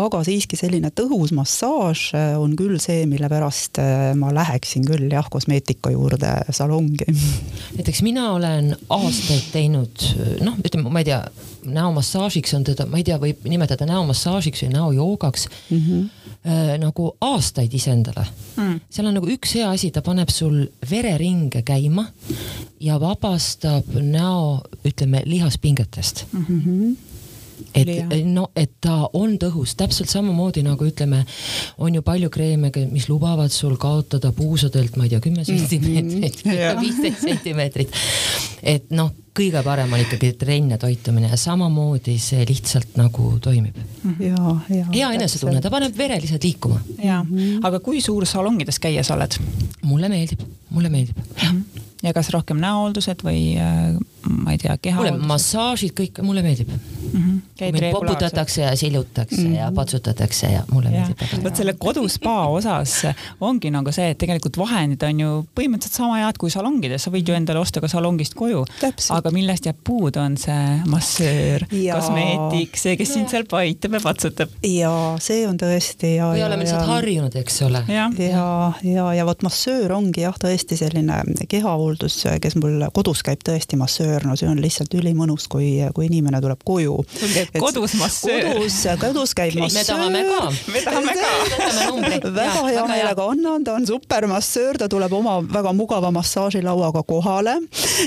[0.00, 5.08] aga siiski selline tõhus massaaž äh, on küll see, mille pärast äh, ma läheksin küll
[5.12, 7.08] jah, kosmeetika juurde salongi.
[7.76, 10.10] näiteks mina olen aastaid teinud
[10.44, 11.24] noh, ütleme, ma ei tea,
[11.64, 15.76] näomassaažiks on teda, ma ei tea, võib nimetada näomassaažiks või näojoogaks mm.
[15.76, 16.08] -hmm
[16.46, 18.80] äh, nagu aastaid iseendale mm..
[18.90, 22.06] seal on nagu üks hea asi, ta paneb sul vereringe käima
[22.80, 26.44] ja vabastab näo, ütleme, lihaspingetest mm.
[26.48, 26.96] -hmm
[27.74, 31.22] et no, et ta on tõhus, täpselt samamoodi nagu ütleme,
[31.78, 35.58] on ju palju kreeme, mis lubavad sul kaotada puusadelt, ma ei tea, kümme mhm.
[35.58, 36.44] sentimeetrit
[36.84, 38.00] viisteist sentimeetrit.
[38.62, 43.76] et noh, kõige parem on ikkagi trenn ja toitumine ja samamoodi see lihtsalt nagu toimib.
[44.92, 46.80] hea enesetunne, ta paneb vere lihtsalt liikuma.
[47.02, 47.66] ja mm, -hmm.
[47.66, 49.38] aga kui suur salongides käia sa oled?
[49.82, 51.46] mulle meeldib, mulle meeldib mm.
[51.46, 55.18] -hmm ja kas rohkem näohooldused või äh, ma ei tea, kehahooldused?
[55.18, 56.70] mulle massaažid kõik, mulle meeldib
[57.12, 57.42] mm.
[57.60, 57.72] -hmm.
[57.72, 59.56] mind poputatakse ja sillutakse mm -hmm.
[59.56, 59.74] ja mhm.
[59.74, 61.00] patsutatakse ja mulle ja.
[61.00, 61.44] meeldib.
[61.44, 62.94] vot selle koduspa osas
[63.40, 67.28] ongi nagu see, et tegelikult vahendid on ju põhimõtteliselt sama head kui salongides, sa võid
[67.28, 68.64] ju endale osta ka salongist koju.
[69.10, 74.48] aga millest jääb puudu, on see massöör, kosmeetik, see, kes sind seal paitab ja patsutab.
[74.62, 76.32] ja see on tõesti ja.
[76.32, 77.84] või oleme lihtsalt harjunud, eks ole.
[77.88, 83.22] ja, ja, ja, ja vot massöör ongi jah, tõesti selline kehahooldus hooldus, kes mul kodus
[83.26, 86.99] käib tõesti massöör, no see on lihtsalt ülimõnus, kui, kui inimene tuleb koju.
[87.08, 88.46] Käib kodus massöör?
[88.52, 89.80] kodus, kodus käib massöör.
[89.82, 90.52] me tahame ka.
[90.72, 92.32] me tahame ka.
[92.34, 97.56] väga hea meelega annan, ta on supermassöör, ta tuleb oma väga mugava massaažilauaga kohale.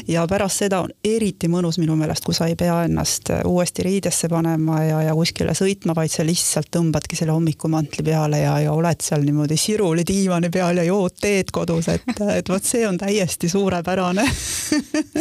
[0.07, 4.29] Ja pärast seda on eriti mõnus minu meelest, kui sa ei pea ennast uuesti riidesse
[4.31, 9.03] panema ja, ja kuskile sõitma, vaid sa lihtsalt tõmbadki selle hommikumantli peale ja, ja oled
[9.03, 13.49] seal niimoodi siruli diivani peal ja jood teed kodus, et, et vot see on täiesti
[13.49, 14.25] suur suurepärane.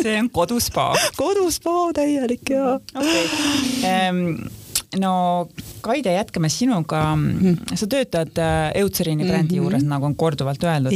[0.02, 0.94] See on koduspa.
[1.16, 3.26] Koduspa täielik ja okay..
[3.82, 4.48] Um,
[5.00, 5.48] no
[5.82, 7.00] Kaide, jätkame sinuga.
[7.16, 7.74] Mhm.
[7.74, 9.64] sa töötad äh, Eutserini brändi mm -hmm.
[9.64, 10.92] juures, nagu on korduvalt öeldud.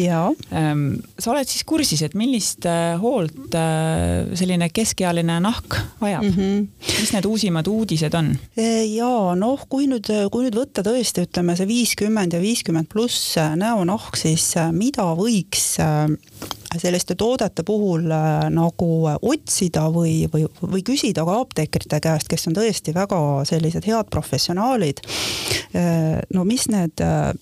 [0.51, 6.31] Um, sa oled siis kursis, et millist äh, hoolt äh, selline keskealine nahk vajab mm?
[6.31, 6.67] -hmm.
[7.01, 8.39] mis need uusimad uudised on?
[8.57, 13.35] E, ja noh, kui nüüd, kui nüüd võtta tõesti, ütleme see viiskümmend ja viiskümmend pluss
[13.57, 15.79] näonahk, siis mida võiks
[16.81, 22.57] selliste toodete puhul äh, nagu otsida või, või, või küsida ka apteekrite käest, kes on
[22.57, 25.03] tõesti väga sellised head professionaalid.
[25.77, 27.33] Äh, no mis need äh,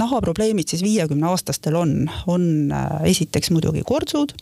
[0.00, 1.92] nahaprobleemid siis viiekümne aastastel on,
[2.26, 2.72] on
[3.06, 4.32] esiteks muidugi kortsud,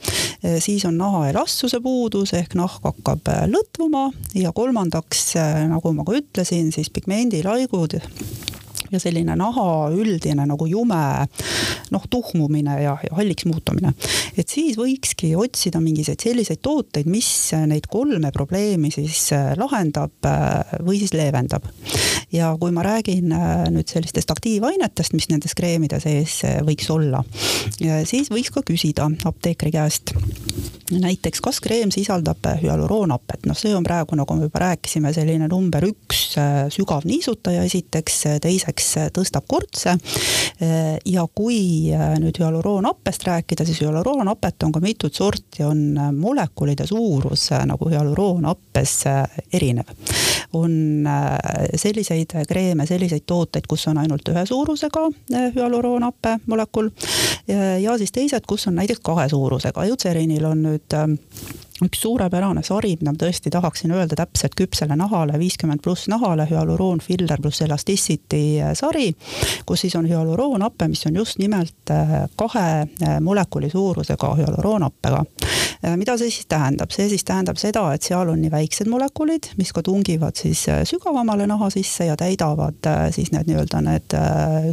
[0.65, 4.07] siis on naha elastsuse puudus ehk nahk hakkab lõtvuma
[4.39, 5.35] ja kolmandaks,
[5.69, 7.99] nagu ma ka ütlesin, siis pigmendilaigud
[8.95, 11.03] ja selline naha üldine nagu jume
[11.95, 13.95] noh, tuhmumine ja, ja halliks muutumine.
[14.37, 17.29] et siis võikski otsida mingisuguseid selliseid tooteid, mis
[17.69, 21.67] neid kolme probleemi siis äh, lahendab äh, või siis leevendab.
[22.33, 27.23] ja kui ma räägin äh, nüüd sellistest aktiivainetest, mis nendes kreemide sees võiks olla,
[28.09, 30.15] siis võiks ka küsida apteekri käest
[30.93, 35.87] näiteks kas kreem sisaldab hüaluroonhapet, noh, see on praegu, nagu me juba rääkisime, selline number
[35.89, 36.37] üks
[36.75, 38.84] sügav niisutaja esiteks, teiseks
[39.15, 39.97] tõstab kortse.
[41.05, 47.89] ja kui nüüd hüaluroonhappest rääkida, siis hüaluroonhapet on ka mitut sorti, on molekulide suurus nagu
[47.91, 48.95] hüaluroonhappes
[49.53, 49.91] erinev.
[50.55, 51.05] on
[51.75, 55.09] selliseid kreeme, selliseid tooteid, kus on ainult ühe suurusega
[55.57, 56.91] hüaluroonhappe molekul
[57.83, 60.99] ja siis teised, kus on näiteks kahe suurusega, Eutserinil on nüüd
[61.83, 67.01] üks suurepärane sari, mida ma tõesti tahaksin öelda täpselt küpsele nahale, viiskümmend pluss nahale, hüaluroon,
[67.03, 69.09] filler pluss elasticity äh, sari,
[69.67, 75.25] kus siis on hüaluroonhappe, mis on just nimelt äh, kahe äh, molekuli suurusega hüaluroonhappega.
[76.01, 79.73] mida see siis tähendab, see siis tähendab seda, et seal on nii väiksed molekulid, mis
[79.75, 84.17] ka tungivad siis sügavamale naha sisse ja täidavad siis need nii-öelda need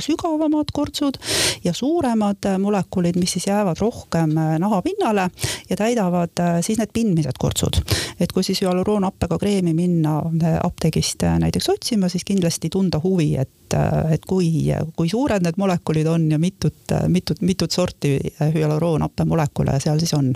[0.06, 1.20] sügavamad kortsud
[1.66, 5.28] ja suuremad molekulid, mis siis jäävad rohkem naha pinnale
[5.70, 7.82] ja täidavad siis need pindmised kurtsud.
[8.22, 13.32] et kui siis hüaluroonhappega kreemi minna äh, apteegist äh, näiteks otsima, siis kindlasti tunda huvi,
[13.42, 19.26] et, äh, et kui, kui suured need molekulid on ja mitut, mitut, mitut sorti hüaluroonhappe
[19.26, 20.34] molekule seal siis on.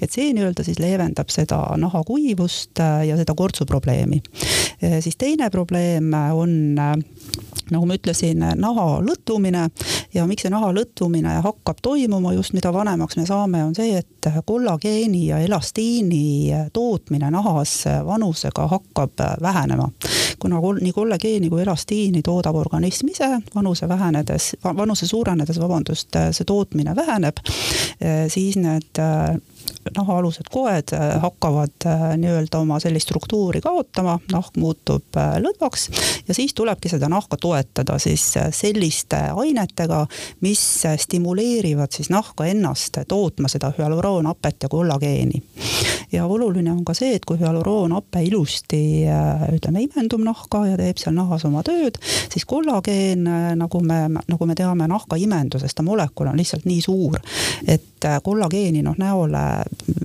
[0.00, 4.22] et see nii-öelda siis leevendab seda nahakuivust ja seda kortsuprobleemi.
[5.00, 6.78] siis teine probleem on
[7.74, 9.68] nagu ma ütlesin, naha lõtvumine
[10.14, 14.30] ja miks see naha lõtvumine hakkab toimuma just, mida vanemaks me saame, on see, et
[14.46, 19.90] kollageeni ja elastiini tootmine nahas vanusega hakkab vähenema.
[20.38, 26.94] kuna nii kollageeni kui elastiini toodab organism ise, vanuse vähenedes, vanuse suurenedes, vabandust, see tootmine
[26.96, 27.42] väheneb,
[28.28, 29.02] siis need
[29.96, 35.88] nahaalused koed äh, hakkavad äh, nii-öelda oma sellist struktuuri kaotama, nahk muutub äh, lõdvaks
[36.28, 40.04] ja siis tulebki seda nahka toetada siis selliste ainetega,
[40.40, 40.62] mis
[40.96, 45.42] stimuleerivad siis nahka ennast tootma seda hüaluroonhapet ja kollageeni.
[46.12, 48.82] ja oluline on ka see, et kui hüaluroonhape ilusti
[49.52, 51.98] ütleme, imendub nahka ja teeb seal nahas oma tööd,
[52.32, 53.24] siis kollageen,
[53.58, 57.20] nagu me, nagu me teame nahka imendusest, ta molekul on lihtsalt nii suur,
[57.66, 59.44] et kollageeni noh näole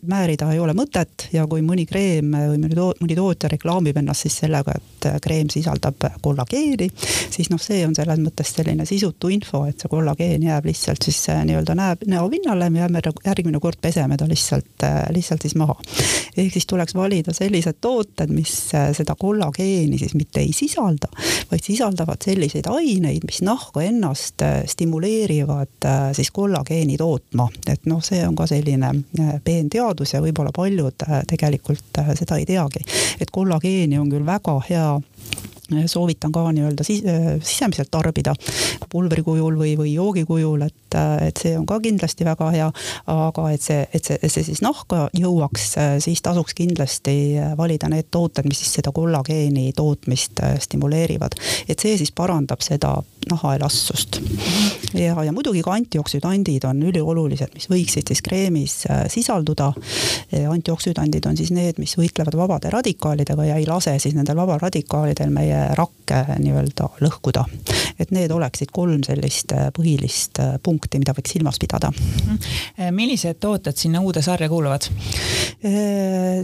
[0.07, 4.25] määrida ei ole mõtet ja kui mõni kreem või mõni, to mõni tootja reklaamib ennast
[4.25, 6.89] siis sellega, et kreem sisaldab kollageeni,
[7.31, 11.19] siis noh, see on selles mõttes selline sisutu info, et see kollageen jääb lihtsalt siis
[11.31, 15.75] äh, nii-öelda näeb näopinnale, me jääme järgmine kord peseme ta lihtsalt, äh, lihtsalt siis maha.
[16.37, 21.11] ehk siis tuleks valida sellised tooted, mis äh, seda kollageeni siis mitte ei sisalda,
[21.51, 28.35] vaid sisaldavad selliseid aineid, mis nahka ennast stimuleerivad siis kollageeni tootma, et noh, see on
[28.35, 28.91] ka selline
[29.43, 32.83] peenteadus ja võib-olla paljud äh, tegelikult äh, seda ei teagi.
[33.19, 37.01] et kollageeni on küll väga hea äh, soovitan ka nii-öelda sis,
[37.41, 38.35] sisemiselt tarbida
[38.91, 42.69] pulbri kujul või, või joogi kujul, et, et see on ka kindlasti väga hea.
[43.09, 45.71] aga et see, et see, et see siis nahka jõuaks,
[46.03, 47.15] siis tasuks kindlasti
[47.57, 51.39] valida need tooted, mis siis seda kollageeni tootmist stimuleerivad.
[51.67, 54.19] et see siis parandab seda nahaelastsust.
[54.93, 59.71] ja, ja muidugi ka antioksüdandid on üliolulised, mis võiksid siis kreemis äh, sisalduda.
[60.49, 65.67] antioksüdandid on siis need, mis võitlevad vabade radikaalidega ja ei lase siis nendel vabaradikaalidel meie
[65.77, 67.45] rakke nii-öelda lõhkuda.
[67.99, 71.91] et need oleksid kolm sellist äh, põhilist äh, punkti, mida võiks silmas pidada.
[71.91, 72.93] Mhm.
[72.95, 74.89] millised tooted sinna uude sarja kuuluvad?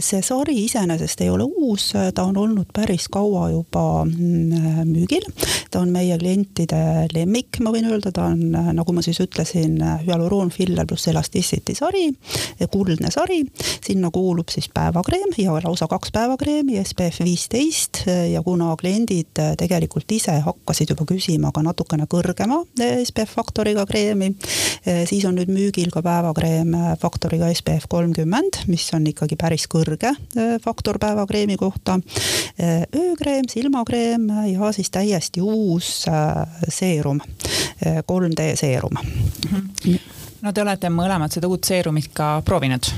[0.00, 5.26] see sari iseenesest ei ole uus, ta on olnud päris kaua juba mm, müügil.
[5.70, 9.78] ta on meie klientide klientide lemmik, ma võin öelda, ta on, nagu ma siis ütlesin,
[10.04, 12.10] hüaluroon filler pluss elasticity sari,
[12.70, 13.44] kuldne sari.
[13.84, 20.38] sinna kuulub siis päevakreem ja lausa kaks päevakreemi, SPF viisteist ja kuna kliendid tegelikult ise
[20.44, 24.34] hakkasid juba küsima ka natukene kõrgema SPF faktoriga kreemi,
[25.06, 30.14] siis on nüüd müügil ka päevakreem faktoriga SPF kolmkümmend, mis on ikkagi päris kõrge
[30.62, 31.98] faktor päevakreemi kohta.
[32.60, 36.04] öökreem, silmakreem ja siis täiesti uus
[36.68, 37.20] seerum,
[37.80, 39.68] 3D seerum mm.
[39.84, 39.98] -hmm
[40.42, 42.88] no te olete mõlemad seda uut seerumit ka proovinud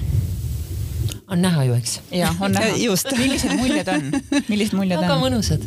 [1.33, 1.95] on näha ju, eks?
[2.13, 2.75] jah, on näha.
[2.87, 3.09] just.
[3.17, 4.11] millised muljed on,
[4.51, 5.07] millised muljed on?
[5.07, 5.65] väga mõnusad.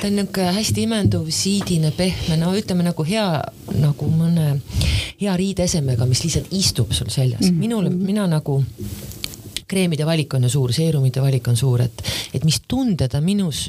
[0.00, 3.26] ta on niisugune hästi imenduv, siidine, pehme, no ütleme nagu hea,
[3.78, 4.56] nagu mõne
[5.20, 7.48] hea riideesemega, mis lihtsalt istub sul seljas mm.
[7.48, 7.64] -hmm.
[7.66, 8.60] minule, mina nagu
[9.70, 12.02] kreemide valik on ju suur, seerumite valik on suur, et,
[12.34, 13.68] et mis tunde ta minus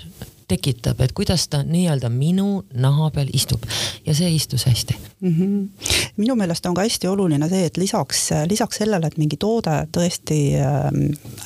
[0.52, 3.64] tekitab, et kuidas ta nii-öelda minu naha peal istub
[4.06, 5.34] ja see istus hästi mm.
[5.36, 5.88] -hmm.
[6.18, 10.39] minu meelest on ka hästi oluline see, et lisaks, lisaks sellele, et mingi toode tõesti
[10.60, 11.04] ähm,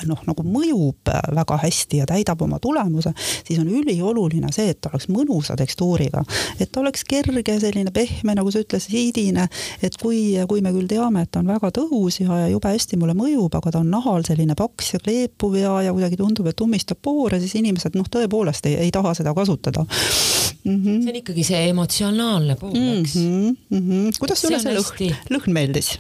[0.09, 3.13] noh, nagu mõjub väga hästi ja täidab oma tulemuse,
[3.47, 6.23] siis on ülioluline see, et ta oleks mõnusa tekstuuriga,
[6.59, 9.47] et ta oleks kerge, selline pehme, nagu sa ütlesid, siidine,
[9.83, 12.99] et kui, kui me küll teame, et ta on väga tõhus ja, ja jube hästi
[13.01, 16.65] mulle mõjub, aga ta on nahal selline paks ja kleepuv ja, ja kuidagi tundub, et
[16.65, 20.75] ummistab poore, siis inimesed noh, tõepoolest ei, ei taha seda kasutada mm.
[20.75, 21.01] -hmm.
[21.03, 23.57] see on ikkagi see emotsionaalne pool, eks mm.
[23.71, 24.19] -hmm.
[24.19, 25.91] kuidas sulle see, see lõhn, lõhn meeldis?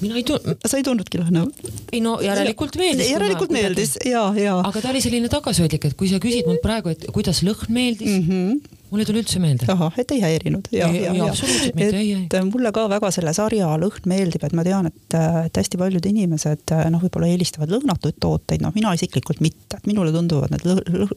[0.00, 0.64] mina ei tundnud.
[0.66, 1.44] sa ei tundnudki lõhna?
[1.92, 3.12] ei no järelikult meeldis.
[3.12, 4.58] järelikult meeldis ja, ja.
[4.64, 8.18] aga ta oli selline tagasihoidlik, et kui sa küsid mult praegu, et kuidas lõhn meeldis
[8.18, 9.66] mm, -hmm mul ei tule üldse meelde.
[9.72, 10.68] ahah, et ei häirinud.
[10.72, 12.26] absoluutselt mitte, ei, ei.
[12.26, 16.08] et mulle ka väga selle sarja lõhn meeldib, et ma tean, et, et hästi paljud
[16.08, 20.80] inimesed noh, võib-olla eelistavad lõhnatuid tooteid, noh, mina isiklikult mitte, et minule tunduvad need lõh,
[21.04, 21.12] lõh,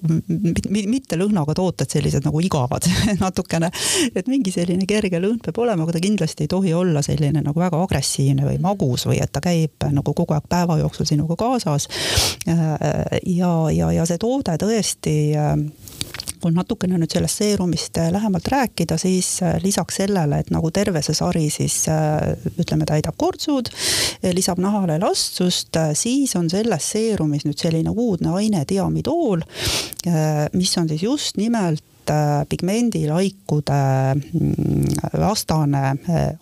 [0.92, 2.88] mitte lõhnaga tooted sellised nagu igavad
[3.24, 3.72] natukene.
[4.16, 7.60] et mingi selline kerge lõhn peab olema, aga ta kindlasti ei tohi olla selline nagu
[7.60, 11.88] väga agressiivne või magus või et ta käib nagu kogu aeg päeva jooksul sinuga kaasas.
[12.46, 15.16] ja, ja, ja see toode tõesti
[16.42, 21.04] kui natukene nüüd sellest seerumist äh, lähemalt rääkida, siis äh, lisaks sellele, et nagu terve
[21.06, 23.70] see sari siis äh, ütleme, täidab kortsud,
[24.36, 29.42] lisab nahale elastsust, siis on selles seerumis nüüd selline uudne aine diamidool,
[30.58, 31.84] mis on siis just nimelt
[32.50, 33.82] pigmendilaikude
[34.16, 35.84] mm, vastane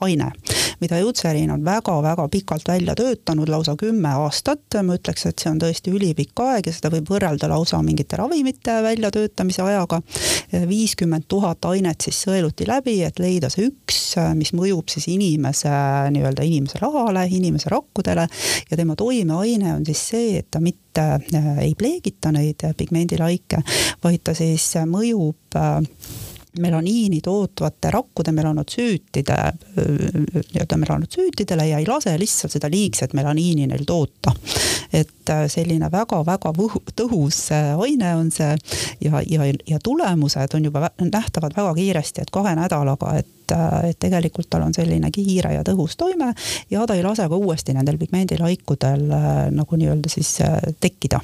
[0.06, 0.32] aine
[0.80, 4.60] mida Jutserin on väga-väga pikalt välja töötanud, lausa kümme aastat.
[4.84, 8.80] ma ütleks, et see on tõesti ülipikk aeg ja seda võib võrrelda lausa mingite ravimite
[8.84, 10.02] väljatöötamise ajaga.
[10.70, 15.70] viiskümmend tuhat ainet siis sõeluti läbi, et leida see üks, mis mõjub siis inimese
[16.16, 18.28] nii-öelda inimese rahale, inimese rakkudele
[18.72, 21.20] ja tema toimeaine on siis see, et ta mitte äh,
[21.66, 23.62] ei pleegita neid pigmendilaike,
[24.04, 25.80] vaid ta siis mõjub äh,
[26.60, 29.38] melaniini tootvate rakkude melanotsüütide,
[29.76, 34.34] nii-öelda melanotsüütidele ja ei lase lihtsalt seda liigset melaniini neil toota.
[34.94, 36.54] et äh, selline väga-väga
[36.98, 38.56] tõhus äh, aine on see
[39.02, 44.00] ja, ja, ja tulemused on juba nähtavad väga kiiresti, et kahe nädalaga, et et, et
[44.00, 46.32] tegelikult tal on selline kiire ja tõhus toime
[46.70, 51.22] ja ta ei lase ka uuesti nendel pigmendilaikudel äh, nagu nii-öelda siis äh, tekkida.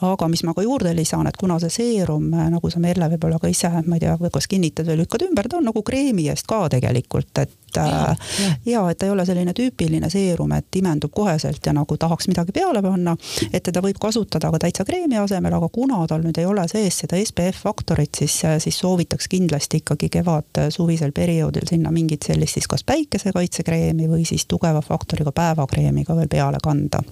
[0.00, 3.38] aga mis ma ka juurde lisan, et kuna see seerum, äh, nagu sa Merle võib-olla
[3.42, 6.46] ka ise, ma ei tea, kas kinnitad või lükkad ümber, ta on nagu kreemi eest
[6.48, 8.54] ka tegelikult, et ja, ja.
[8.66, 12.52] ja et ta ei ole selline tüüpiline seerum, et imendub koheselt ja nagu tahaks midagi
[12.52, 13.16] peale panna.
[13.52, 17.02] et teda võib kasutada ka täitsa kreemi asemel, aga kuna tal nüüd ei ole sees
[17.04, 22.84] seda SPF faktorit, siis, siis soovitaks kindlasti ikkagi kevad-suvisel perioodil sinna mingit sellist siis kas
[22.88, 27.02] päikesekaitsekreemi või siis tugeva faktoriga päevakreemi ka veel peale kanda.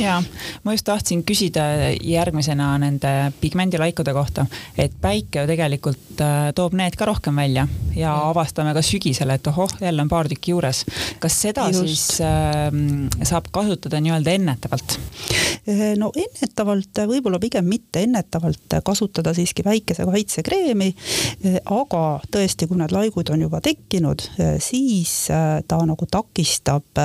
[0.00, 0.22] ja
[0.64, 1.66] ma just tahtsin küsida
[2.00, 4.46] järgmisena nende pigmendilaikude kohta,
[4.78, 9.46] et päike ju tegelikult äh, toob need ka rohkem välja ja avastame ka sügisel, et
[9.46, 10.84] ohoh, jälle on paar tükki juures.
[11.20, 11.80] kas seda Just.
[11.84, 12.68] siis äh,
[13.28, 14.96] saab kasutada nii-öelda ennetavalt?
[15.68, 20.90] Eh, no ennetavalt, võib-olla pigem mitte ennetavalt kasutada siiski väikese kaitsekreemi.
[21.70, 24.24] Aga tõesti, kui need laigud on juba tekkinud,
[24.62, 27.00] siis ta nagu takistab,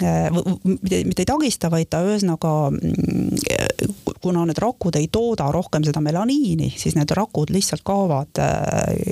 [0.00, 6.70] mitte ei takista, vaid ta ühesõnaga, mm, kuna need rakud ei tooda rohkem seda melaniini,
[6.76, 8.40] siis need rakud lihtsalt kaovad,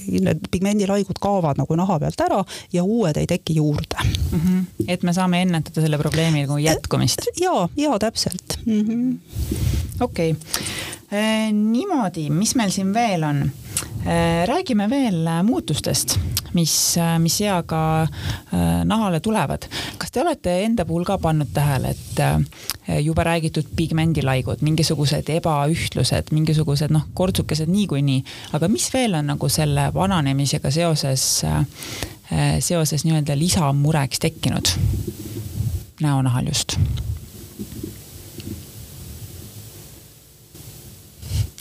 [0.08, 2.42] need pigmendilaigud kaovad nagu naha pealt ära
[2.72, 4.40] ja uued ei teki juurde mm.
[4.40, 4.88] -hmm.
[4.88, 7.28] et me saame ennetada selle probleemi nagu jätkumist.
[7.40, 9.16] ja, ja täpselt mm -hmm..
[10.00, 11.20] okei okay.
[11.20, 13.50] e,, niimoodi, mis meil siin veel on?
[14.48, 16.16] Räägime veel muutustest,
[16.56, 16.72] mis,
[17.22, 17.80] mis eaga
[18.88, 19.68] nahale tulevad.
[19.98, 26.94] kas te olete enda puhul ka pannud tähele, et juba räägitud pigmendilaigud, mingisugused ebaühtlused, mingisugused
[26.94, 28.22] noh, kortsukesed niikuinii,
[28.56, 31.26] aga mis veel on nagu selle vananemisega seoses
[32.32, 34.66] Äh, seoses nii-öelda lisamureks tekkinud
[36.00, 36.76] näonahal just.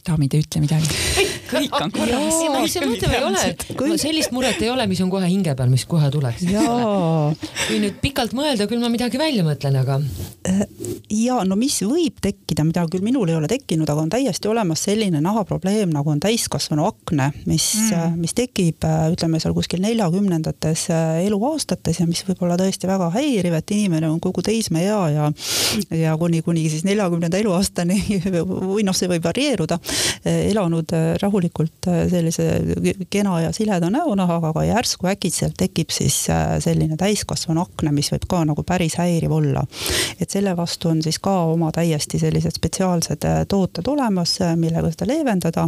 [0.07, 1.26] daamid, ei ütle midagi.
[1.49, 2.37] Kõik on korras.
[2.41, 3.65] ei, ma lihtsalt mõtlen, ei ole, et
[4.01, 6.45] sellist muret ei ole, mis on kohe hinge peal, mis kohe tuleks.
[7.67, 9.99] kui nüüd pikalt mõelda, küll ma midagi välja mõtlen, aga.
[11.13, 14.85] ja no mis võib tekkida, mida küll minul ei ole tekkinud, aga on täiesti olemas
[14.87, 20.87] selline nahaprobleem nagu on täiskasvanu akne, mis mm., mis tekib, ütleme seal kuskil neljakümnendates
[21.25, 25.31] eluaastates ja mis võib olla tõesti väga häiriv, et inimene on kogu teismeea ja
[25.95, 27.99] ja kuni, kuni siis neljakümnenda eluaastani
[28.73, 29.79] või noh, see võib varieeruda,
[30.25, 30.93] elanud
[31.37, 32.45] rahulikult sellise
[33.09, 36.25] kena ja sileda näonahaga, aga järsku äkitselt tekib siis
[36.63, 39.63] selline täiskasvanu akne, mis võib ka nagu päris häiriv olla.
[40.19, 44.89] et selle vastu on siis ka oma täiesti sellised spetsiaalsed äh, tooted olemas, äh, millega
[44.91, 45.67] seda leevendada.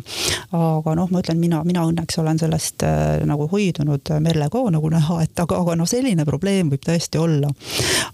[0.52, 4.90] aga noh, ma ütlen, mina, mina õnneks olen sellest äh, nagu hoidunud, Merle ka nagu
[4.90, 7.52] näha, et aga, aga noh, selline probleem võib tõesti olla.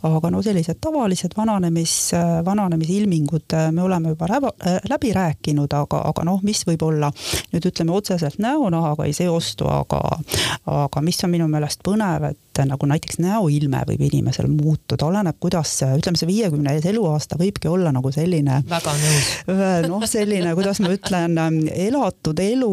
[0.04, 2.12] aga no sellised tavalised vananemis,
[2.46, 4.28] vananemisilmingud me oleme juba
[4.90, 7.12] läbi rääkinud, aga, aga noh, mis võib olla
[7.54, 10.02] nüüd ütleme otseselt näonahaga ei seostu, aga,
[10.66, 15.74] aga mis on minu meelest põnev, et nagu näiteks näoilme võib inimesel muutuda, oleneb, kuidas,
[15.84, 18.62] ütleme, see viiekümne eluaasta võibki olla nagu selline.
[18.70, 19.30] väga nõus.
[19.90, 21.38] noh, selline, kuidas ma ütlen,
[21.74, 22.72] elatud elu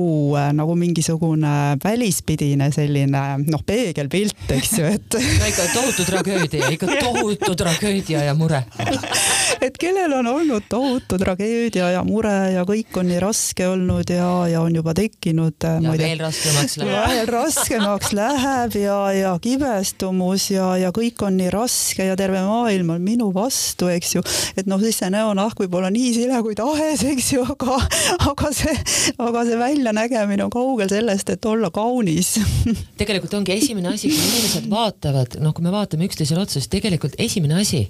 [0.54, 7.54] nagu mingisugune välispidine selline noh, peegelpilt, eks ju, et no ikka tohutu tragöödia, ikka tohutu
[7.58, 8.62] tragöödia ja mure
[9.66, 14.28] et kellel on olnud tohutu tragöödia ja mure ja kõik on nii raske olnud ja,
[14.50, 15.56] ja on juba tekkinud.
[15.62, 17.08] ja veel raskemaks läheb.
[17.14, 19.34] veel raskemaks läheb ja, ja
[19.72, 24.22] kibestumus ja, ja kõik on nii raske ja terve maailm on minu vastu, eks ju.
[24.56, 27.78] et noh, siis see näonahk võib olla nii sile kui tahes, eks ju, aga,
[28.30, 28.74] aga see,
[29.16, 32.34] aga see väljanägemine on kaugel sellest, et olla kaunis
[33.00, 37.16] tegelikult ongi esimene asi, kui inimesed vaatavad, noh, kui me vaatame üksteisele otsa, siis tegelikult
[37.22, 37.86] esimene asi,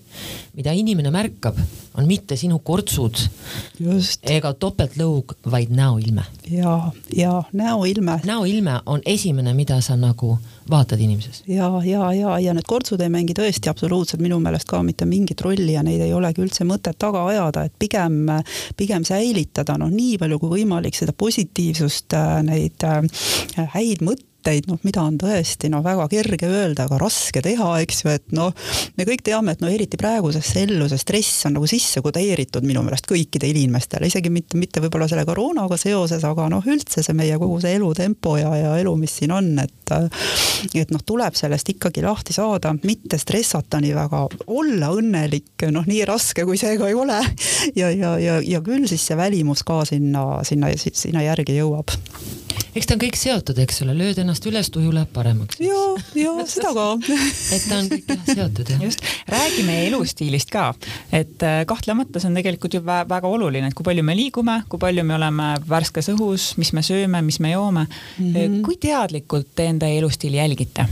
[0.56, 1.58] mida inimene märkab,
[1.98, 3.18] on mitte sinu kortsud
[3.82, 4.22] Just.
[4.30, 6.24] ega topeltlõug, vaid näoilme.
[6.50, 6.78] ja,
[7.16, 8.20] ja näoilme.
[8.28, 10.36] näoilme on esimene, mida sa nagu
[10.70, 11.42] vaatad inimeses.
[11.46, 15.40] ja, ja, ja, ja need kortsud ei mängi tõesti absoluutselt minu meelest ka mitte mingit
[15.44, 18.26] rolli ja neid ei olegi üldse mõtet taga ajada, et pigem,
[18.76, 23.00] pigem säilitada noh, nii palju kui võimalik seda positiivsust, neid äh,
[23.76, 28.02] häid mõtteid mõtteid, noh, mida on tõesti noh, väga kerge öelda, aga raske teha, eks
[28.02, 28.50] ju, et noh,
[28.98, 32.82] me kõik teame, et no eriti praegusesse ellu see stress on nagu sisse kodeeritud minu
[32.82, 37.38] meelest kõikidele inimestele, isegi mitte, mitte võib-olla selle koroonaga seoses, aga noh, üldse see meie
[37.38, 42.02] kogu see elutempo ja, ja elu, mis siin on, et et noh, tuleb sellest ikkagi
[42.02, 46.96] lahti saada, mitte stressata nii väga, olla õnnelik, noh, nii raske kui see ka ei
[46.98, 47.20] ole.
[47.78, 51.92] ja, ja, ja, ja küll siis see välimus ka sinna, sinna, sinna järgi jõuab
[52.72, 55.60] eks ta on kõik seotud, eks ole, lööd ennast üles, tuju läheb paremaks.
[55.62, 55.80] ja,
[56.16, 58.84] ja seda ka et ta on kõik jah seotud jah.
[58.88, 60.70] just, räägime elustiilist ka,
[61.12, 64.82] et äh, kahtlemata see on tegelikult ju väga oluline, et kui palju me liigume, kui
[64.82, 68.34] palju me oleme värskes õhus, mis me sööme, mis me joome mm.
[68.34, 68.60] -hmm.
[68.66, 70.88] kui teadlikult te enda elustiili jälgite?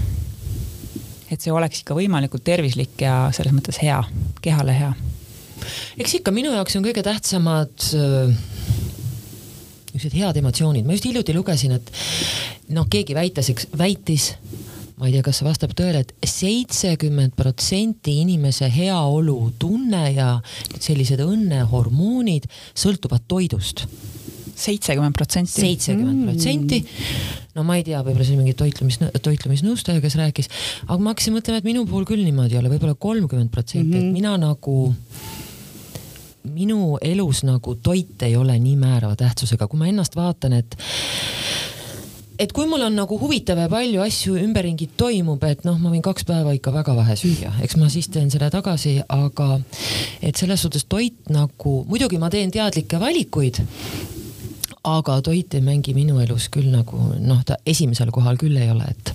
[1.30, 4.02] et see oleks ikka võimalikult tervislik ja selles mõttes hea,
[4.42, 4.92] kehale hea.
[5.96, 8.34] eks ikka minu jaoks on kõige tähtsamad äh,
[10.00, 11.90] niisugused head emotsioonid, ma just hiljuti lugesin, et
[12.74, 14.32] noh, keegi väitas, eks, väitis,
[15.00, 20.30] ma ei tea, kas see vastab tõele et, et seitsekümmend protsenti inimese heaolutunne ja
[20.76, 23.86] sellised õnnehormoonid sõltuvad toidust
[24.60, 25.60] seitsekümmend protsenti.
[25.60, 26.82] seitsekümmend protsenti.
[27.56, 30.50] no ma ei tea, võib-olla see oli mingi toitlemis, toitlemisnõustaja, kes rääkis,
[30.86, 34.04] aga ma hakkasin mõtlema, et minu puhul küll niimoodi ei ole, võib-olla kolmkümmend protsenti, et
[34.04, 34.18] mhm.
[34.18, 34.82] mina nagu
[36.48, 40.76] minu elus nagu toit ei ole nii määrava tähtsusega, kui ma ennast vaatan, et
[42.40, 46.04] et kui mul on nagu huvitav ja palju asju ümberringi toimub, et noh, ma võin
[46.04, 49.58] kaks päeva ikka väga vähe süüa, eks ma siis teen selle tagasi, aga
[50.24, 53.60] et selles suhtes toit nagu, muidugi ma teen teadlikke valikuid,
[54.88, 58.88] aga toit ei mängi minu elus küll nagu noh, ta esimesel kohal küll ei ole,
[58.88, 59.14] et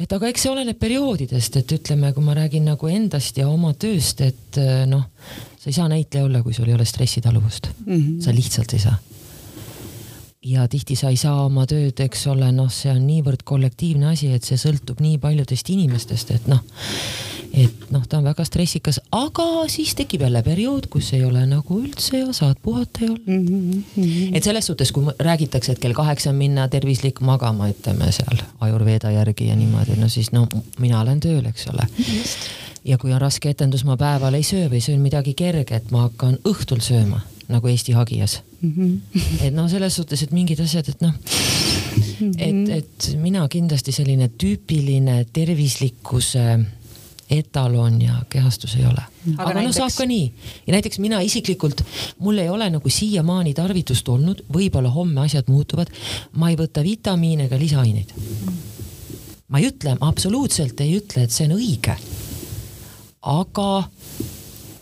[0.00, 3.72] et aga eks see oleneb perioodidest, et ütleme, kui ma räägin nagu endast ja oma
[3.76, 5.08] tööst, et noh,
[5.60, 7.96] sa ei saa näitleja olla, kui sul ei ole stressitaluvust mm.
[7.96, 8.20] -hmm.
[8.24, 8.94] sa lihtsalt ei saa.
[10.42, 14.30] ja tihti sa ei saa oma tööd, eks ole, noh, see on niivõrd kollektiivne asi,
[14.32, 16.62] et see sõltub nii paljudest inimestest, et noh,
[17.52, 21.82] et noh, ta on väga stressikas, aga siis tekib jälle periood, kus ei ole nagu
[21.82, 23.84] üldse ja saad puhata ja olla mm.
[23.98, 24.30] -hmm.
[24.32, 29.52] et selles suhtes, kui räägitakse, et kell kaheksa minna tervislik magama, ütleme seal Ajurveeda järgi
[29.52, 30.46] ja niimoodi, no siis no
[30.78, 34.70] mina olen tööl, eks ole Just ja kui on raske etendus, ma päeval ei söö
[34.72, 37.20] või söön midagi kerget, ma hakkan õhtul sööma
[37.50, 38.72] nagu Eesti Hagias mm.
[38.76, 39.46] -hmm.
[39.46, 41.14] et noh, selles suhtes, et mingid asjad, et noh,
[42.38, 46.60] et, et mina kindlasti selline tüüpiline tervislikkuse
[47.30, 49.02] etalon ja kehastus ei ole.
[49.02, 49.66] aga, aga näiteks...
[49.66, 50.32] no saab ka nii
[50.66, 51.84] ja näiteks mina isiklikult,
[52.18, 55.92] mul ei ole nagu siiamaani tarvitust olnud, võib-olla homme asjad muutuvad,
[56.32, 58.14] ma ei võta vitamiine ega lisaaineid.
[59.48, 61.96] ma ei ütle, absoluutselt ei ütle, et see on õige
[63.20, 63.84] aga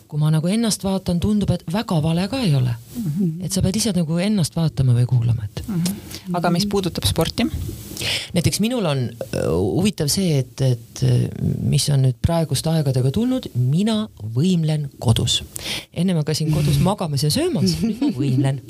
[0.08, 3.12] kui ma nagu ennast vaatan, tundub, et väga vale ka ei ole mm.
[3.18, 3.44] -hmm.
[3.44, 5.74] et sa pead ise nagu ennast vaatama või kuulama, et mm.
[5.74, 6.38] -hmm.
[6.40, 7.46] aga mis puudutab sporti?
[8.34, 11.28] näiteks minul on äh, huvitav see, et, et äh,
[11.62, 15.42] mis on nüüd praeguste aegadega tulnud, mina võimlen kodus.
[15.92, 18.62] enne ma käisin kodus magamas ja söömas, nüüd ma võimlen.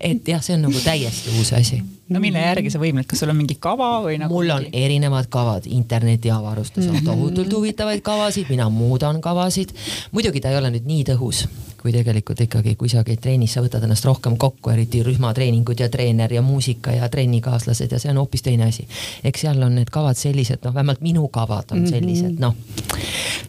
[0.00, 1.82] et jah, see on nagu täiesti uus asi.
[2.08, 4.34] no mille järgi sa võimled, kas sul on mingi kava või nagu?
[4.34, 9.74] mul on erinevad kavad, internetiavarustes on tohutult huvitavaid kavasid, mina muudan kavasid.
[10.12, 11.46] muidugi ta ei ole nüüd nii tõhus
[11.86, 15.86] kui tegelikult ikkagi, kui sa käid trennis, sa võtad ennast rohkem kokku, eriti rühmatreeningud ja
[15.92, 18.88] treener ja muusika ja trennikaaslased ja see on hoopis teine asi.
[19.22, 22.56] eks seal on need kavad sellised, noh, vähemalt minu kavad on sellised, noh,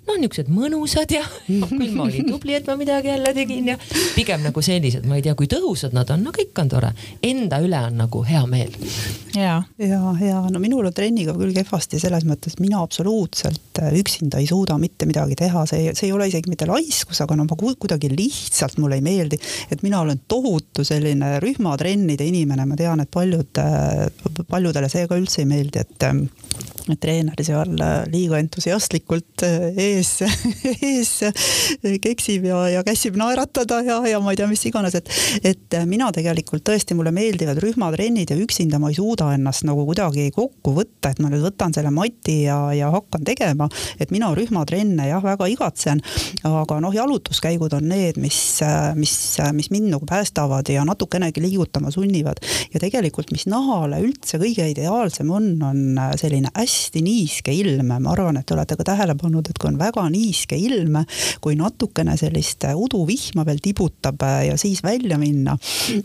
[0.06, 1.24] no niisugused mõnusad ja
[1.64, 3.80] noh, küll ma olin tubli, et ma midagi jälle tegin ja
[4.14, 6.94] pigem nagu sellised, ma ei tea, kui tõhusad nad on, no kõik on tore,
[7.26, 8.78] enda üle on nagu hea meel.
[9.38, 14.48] Ja, ja, ja no minul on trenniga küll kehvasti selles mõttes, mina absoluutselt üksinda ei
[14.50, 18.10] suuda mitte midagi teha, see, see ei ole isegi mitte laiskus, aga no ma kuidagi
[18.14, 19.40] lihtsalt mulle ei meeldi,
[19.72, 23.62] et mina olen tohutu selline rühmatrennide inimene, ma tean, et paljud,
[24.50, 26.10] paljudele see ka üldse ei meeldi, et
[26.96, 27.74] treener seal
[28.12, 29.44] liiga entusiastlikult
[29.76, 30.14] ees,
[30.92, 31.12] ees
[32.04, 35.12] keksib ja, ja käsib naeratada ja, ja ma ei tea, mis iganes, et,
[35.44, 40.30] et mina tegelikult tõesti, mulle meeldivad rühmatrennid ja üksinda ma ei suuda ennast nagu kuidagi
[40.36, 43.70] kokku võtta, et ma nüüd võtan selle mati ja, ja hakkan tegema,
[44.00, 46.02] et mina rühmatrenne jah, väga igatsen,
[46.48, 48.40] aga noh, jalutuskäigud on need, mis,
[48.98, 49.16] mis,
[49.58, 52.42] mis mind nagu päästavad ja natukenegi liigutama sunnivad.
[52.74, 57.94] ja tegelikult, mis nahale üldse kõige ideaalsem on, on selline hästi niiske ilm.
[57.98, 61.02] ma arvan, et te olete ka tähele pannud, et kui on väga niiske ilm,
[61.42, 65.58] kui natukene sellist uduvihma veel tibutab ja siis välja minna,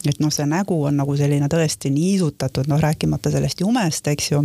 [0.08, 2.80] et noh, see nägu on nagu selline tõesti niisutatud, noh
[3.12, 4.44] rääkimata sellest jumest, eks ju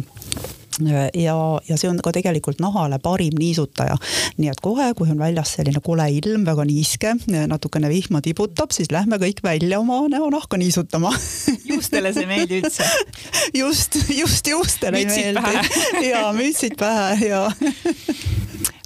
[0.86, 1.36] ja,
[1.70, 3.98] ja see on ka tegelikult nahale parim niisutaja.
[4.38, 7.16] nii et kohe, kui on väljas selline kole ilm, väga niiske,
[7.50, 11.14] natukene vihma tibutab, siis lähme kõik välja oma näonahka niisutama
[11.72, 12.88] juustele see ei meeldi üldse?
[13.62, 15.56] just, just juustele ei meeldi.
[16.12, 17.44] ja mütsid pähe ja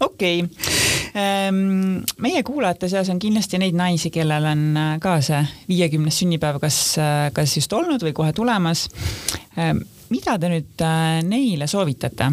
[0.02, 0.50] okei okay.,
[1.16, 6.62] ehm, meie kuulajate seas on kindlasti neid naisi, kellel on äh, ka see viiekümnes sünnipäev
[6.64, 8.88] kas, äh, kas just olnud või kohe tulemas
[9.58, 12.32] ehm, mida te nüüd äh, neile soovitate?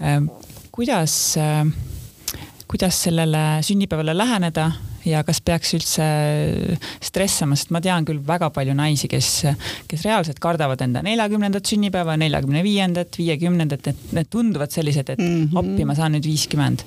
[0.00, 0.22] Äh,
[0.72, 1.66] kuidas, äh,
[2.70, 4.70] kuidas sellele sünnipäevale läheneda
[5.02, 6.04] ja kas peaks üldse
[7.02, 9.30] stressama, sest ma tean küll väga palju naisi, kes,
[9.90, 15.48] kes reaalselt kardavad enda neljakümnendat sünnipäeva, neljakümne viiendat, viiekümnendat, et need tunduvad sellised, et mm
[15.48, 15.58] -hmm.
[15.58, 16.86] appi, ma saan nüüd viiskümmend.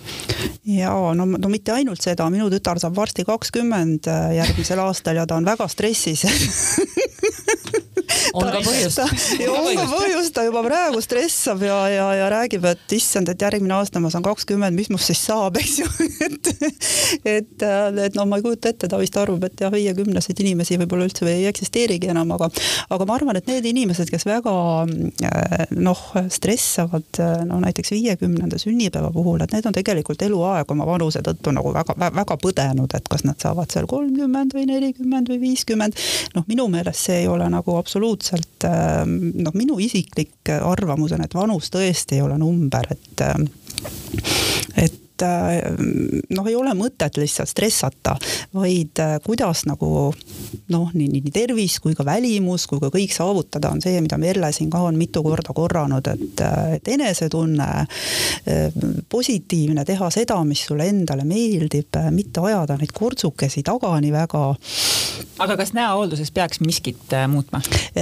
[0.66, 4.08] ja no, no mitte ainult seda, minu tütar saab varsti kakskümmend
[4.38, 6.24] järgmisel aastal ja ta on väga stressis
[8.40, 9.00] on ka põhjust.
[9.48, 13.76] on ka põhjust, ta juba praegu stressab ja, ja, ja räägib, et issand, et järgmine
[13.78, 15.88] aasta ma saan kakskümmend, mis must siis saab, eks ju
[16.26, 16.52] et,
[17.24, 17.66] et,
[18.06, 21.28] et no ma ei kujuta ette, ta vist arvab, et jah, viiekümneseid inimesi võib-olla üldse
[21.32, 22.50] ei eksisteerigi enam, aga,
[22.94, 24.56] aga ma arvan, et need inimesed, kes väga
[25.80, 26.04] noh,
[26.36, 31.72] stressavad no näiteks viiekümnenda sünnipäeva puhul, et need on tegelikult eluaeg oma vanuse tõttu nagu
[31.76, 36.06] väga, väga põdenud, et kas nad saavad seal kolmkümmend või nelikümmend või viiskümmend.
[36.36, 41.24] noh, minu meelest see ei ole nagu absoluutselt absoluutselt ähm, noh, minu isiklik arvamus on,
[41.26, 43.48] et vanus tõesti ei ole number, et ähm,
[44.76, 45.72] et et äh,
[46.36, 48.16] noh, ei ole mõtet lihtsalt stressata,
[48.55, 50.11] vaid äh, kuidas nagu
[50.72, 54.51] noh, nii, nii tervis kui ka välimus kui ka kõik saavutada, on see, mida Merle
[54.55, 57.68] siin ka on mitu korda korranud, et, äh, et enesetunne,
[59.09, 64.43] positiivne, teha seda, mis sulle endale meeldib, mitte ajada neid kortsukesi taga nii väga.
[65.39, 67.61] aga kas näohoolduses peaks miskit muutma?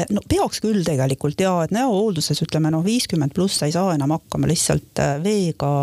[0.09, 4.15] no peaks küll tegelikult ja, et näohoolduses ütleme noh, viiskümmend pluss sa ei saa enam
[4.15, 5.73] hakkama lihtsalt veega,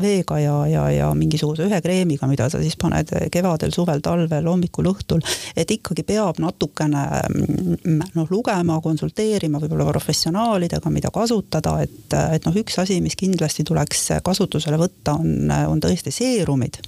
[0.00, 4.48] veega ja, ja ja, ja mingisuguse ühe kreemiga, mida sa siis paned kevadel, suvel, talvel,
[4.50, 5.22] hommikul, õhtul.
[5.56, 12.60] et ikkagi peab natukene mm, noh, lugema, konsulteerima võib-olla professionaalidega, mida kasutada, et, et noh,
[12.64, 16.82] üks asi, mis kindlasti tuleks kasutusele võtta, on, on tõesti seerumid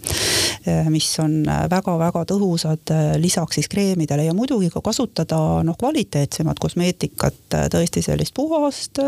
[0.90, 2.90] mis on väga-väga tõhusad
[3.22, 7.38] lisaks siis kreemidele ja muidugi ka kasutada noh, kvaliteetsemat kosmeetikat,
[7.72, 8.98] tõesti sellist puhast,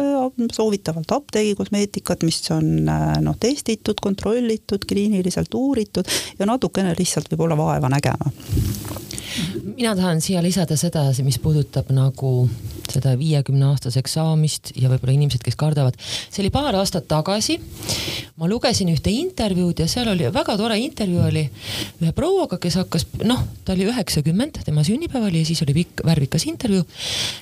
[0.55, 2.87] soovitavalt apteegi kosmeetikat, mis on
[3.25, 6.05] noh, testitud, kontrollitud, uuritud, kliiniliselt uuritud
[6.39, 8.31] ja natukene lihtsalt võib-olla vaeva nägema.
[9.77, 12.49] mina tahan siia lisada seda, mis puudutab nagu
[12.91, 15.95] seda viiekümne aastaseks saamist ja võib-olla inimesed, kes kardavad.
[16.31, 17.59] see oli paar aastat tagasi.
[18.37, 21.49] ma lugesin ühte intervjuud ja seal oli väga tore intervjuu oli
[22.03, 26.05] ühe prouaga, kes hakkas, noh, ta oli üheksakümmend, tema sünnipäev oli ja siis oli pikk
[26.05, 26.85] värvikas intervjuu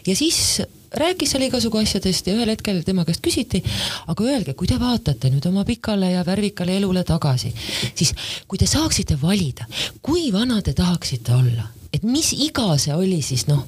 [0.07, 0.63] ja siis
[1.01, 3.63] rääkis seal igasugu asjadest ja ühel hetkel tema käest küsiti,
[4.07, 7.53] aga öelge, kui te vaatate nüüd oma pikale ja värvikale elule tagasi,
[7.95, 8.15] siis
[8.49, 9.67] kui te saaksite valida,
[10.03, 13.63] kui vana te tahaksite olla et mis iga see oli siis noh,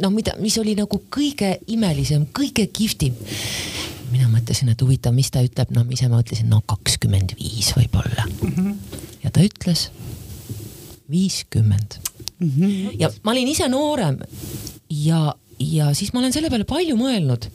[0.00, 3.16] noh, mida, mis oli nagu kõige imelisem, kõige kihvtim.
[4.12, 8.26] mina mõtlesin, et huvitav, mis ta ütleb, no ise ma ütlesin, no kakskümmend viis võib-olla
[8.28, 8.52] mm.
[8.54, 9.00] -hmm.
[9.24, 9.90] ja ta ütles
[11.10, 11.98] viiskümmend
[12.38, 12.50] mm.
[12.50, 12.96] -hmm.
[12.98, 14.18] ja ma olin ise noorem
[14.90, 17.48] ja, ja siis ma olen selle peale palju mõelnud.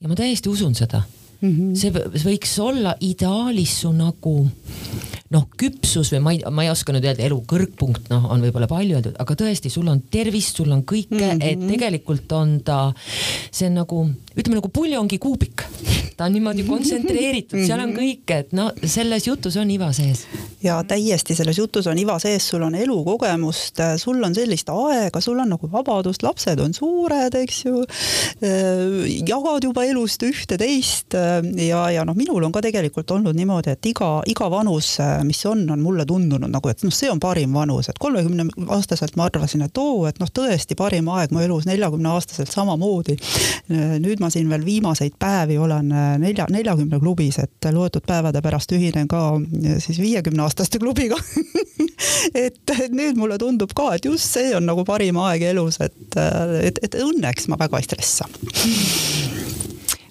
[0.00, 1.02] ja ma täiesti usun seda
[1.40, 1.50] mm.
[1.50, 1.74] -hmm.
[1.76, 4.34] see võiks olla ideaalis su nagu
[5.34, 8.68] noh, küpsus või ma ei, ma ei oska nüüd öelda, elu kõrgpunkt, noh, on võib-olla
[8.70, 11.48] palju öeldud, aga tõesti, sul on tervist, sul on kõike mm, -hmm.
[11.50, 12.78] et tegelikult on ta,
[13.50, 15.66] see on nagu, ütleme nagu puljongikuubik.
[16.16, 20.24] ta on niimoodi kontsentreeritud, seal on kõike, et no selles jutus on iva sees.
[20.62, 25.38] Ja täiesti selles jutus on iva sees, sul on elukogemust, sul on sellist aega, sul
[25.38, 27.84] on nagu vabadust, lapsed on suured, eks ju.
[29.28, 31.14] jagad juba elust ühte-teist
[31.62, 35.64] ja, ja noh, minul on ka tegelikult olnud niimoodi, et iga, iga vanus mis on,
[35.70, 39.62] on mulle tundunud nagu, et noh, see on parim vanus, et kolmekümne aastaselt ma arvasin,
[39.66, 43.18] et oo, et noh, tõesti parim aeg mu elus, neljakümne aastaselt samamoodi.
[44.02, 45.92] nüüd ma siin veel viimaseid päevi olen
[46.22, 49.22] nelja, neljakümne klubis, et loetud päevade pärast ühinen ka
[49.84, 51.18] siis viiekümne aastaste klubiga
[52.46, 56.18] et nüüd mulle tundub ka, et just see on nagu parim aeg elus, et,
[56.62, 58.28] et, et õnneks ma väga ei stressa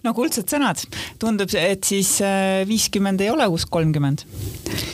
[0.07, 0.81] no kuldsed sõnad.
[1.19, 4.23] tundub, et siis äh, viiskümmend ei ole uus kolmkümmend.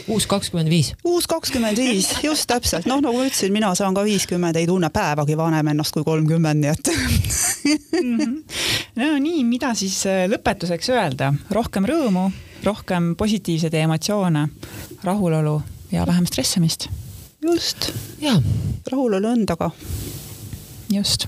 [0.08, 0.94] uus kakskümmend viis.
[1.04, 4.90] uus kakskümmend viis, just täpselt, noh, nagu ma ütlesin, mina saan ka viiskümmend, ei tunne
[4.94, 8.18] päevagi vanem ennast kui kolmkümmend, nii et mm.
[8.18, 8.34] -hmm.
[9.02, 12.30] no nii, mida siis äh, lõpetuseks öelda, rohkem rõõmu,
[12.64, 14.48] rohkem positiivseid emotsioone,
[15.04, 15.62] rahulolu
[15.92, 16.88] ja vähem stressamist.
[17.42, 17.92] just.
[18.22, 18.42] jaa.
[18.92, 19.72] rahulolu endaga
[20.94, 21.28] just.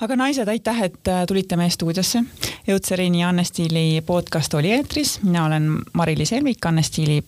[0.00, 2.22] aga naised, aitäh, et äh, tulite meie stuudiosse.
[2.68, 7.24] Eutseriini ja Anne Stiili podcast oli eetris, mina olen Mari-Liis Helvik, Anne Stiili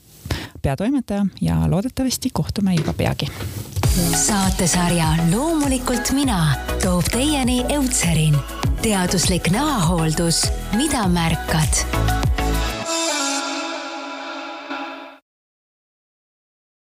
[0.63, 3.27] peatoimetaja ja loodetavasti kohtume juba peagi.
[4.27, 8.37] saatesarja Loomulikult mina toob teieni Eutserin,
[8.83, 11.85] teaduslik näohooldus, mida märkad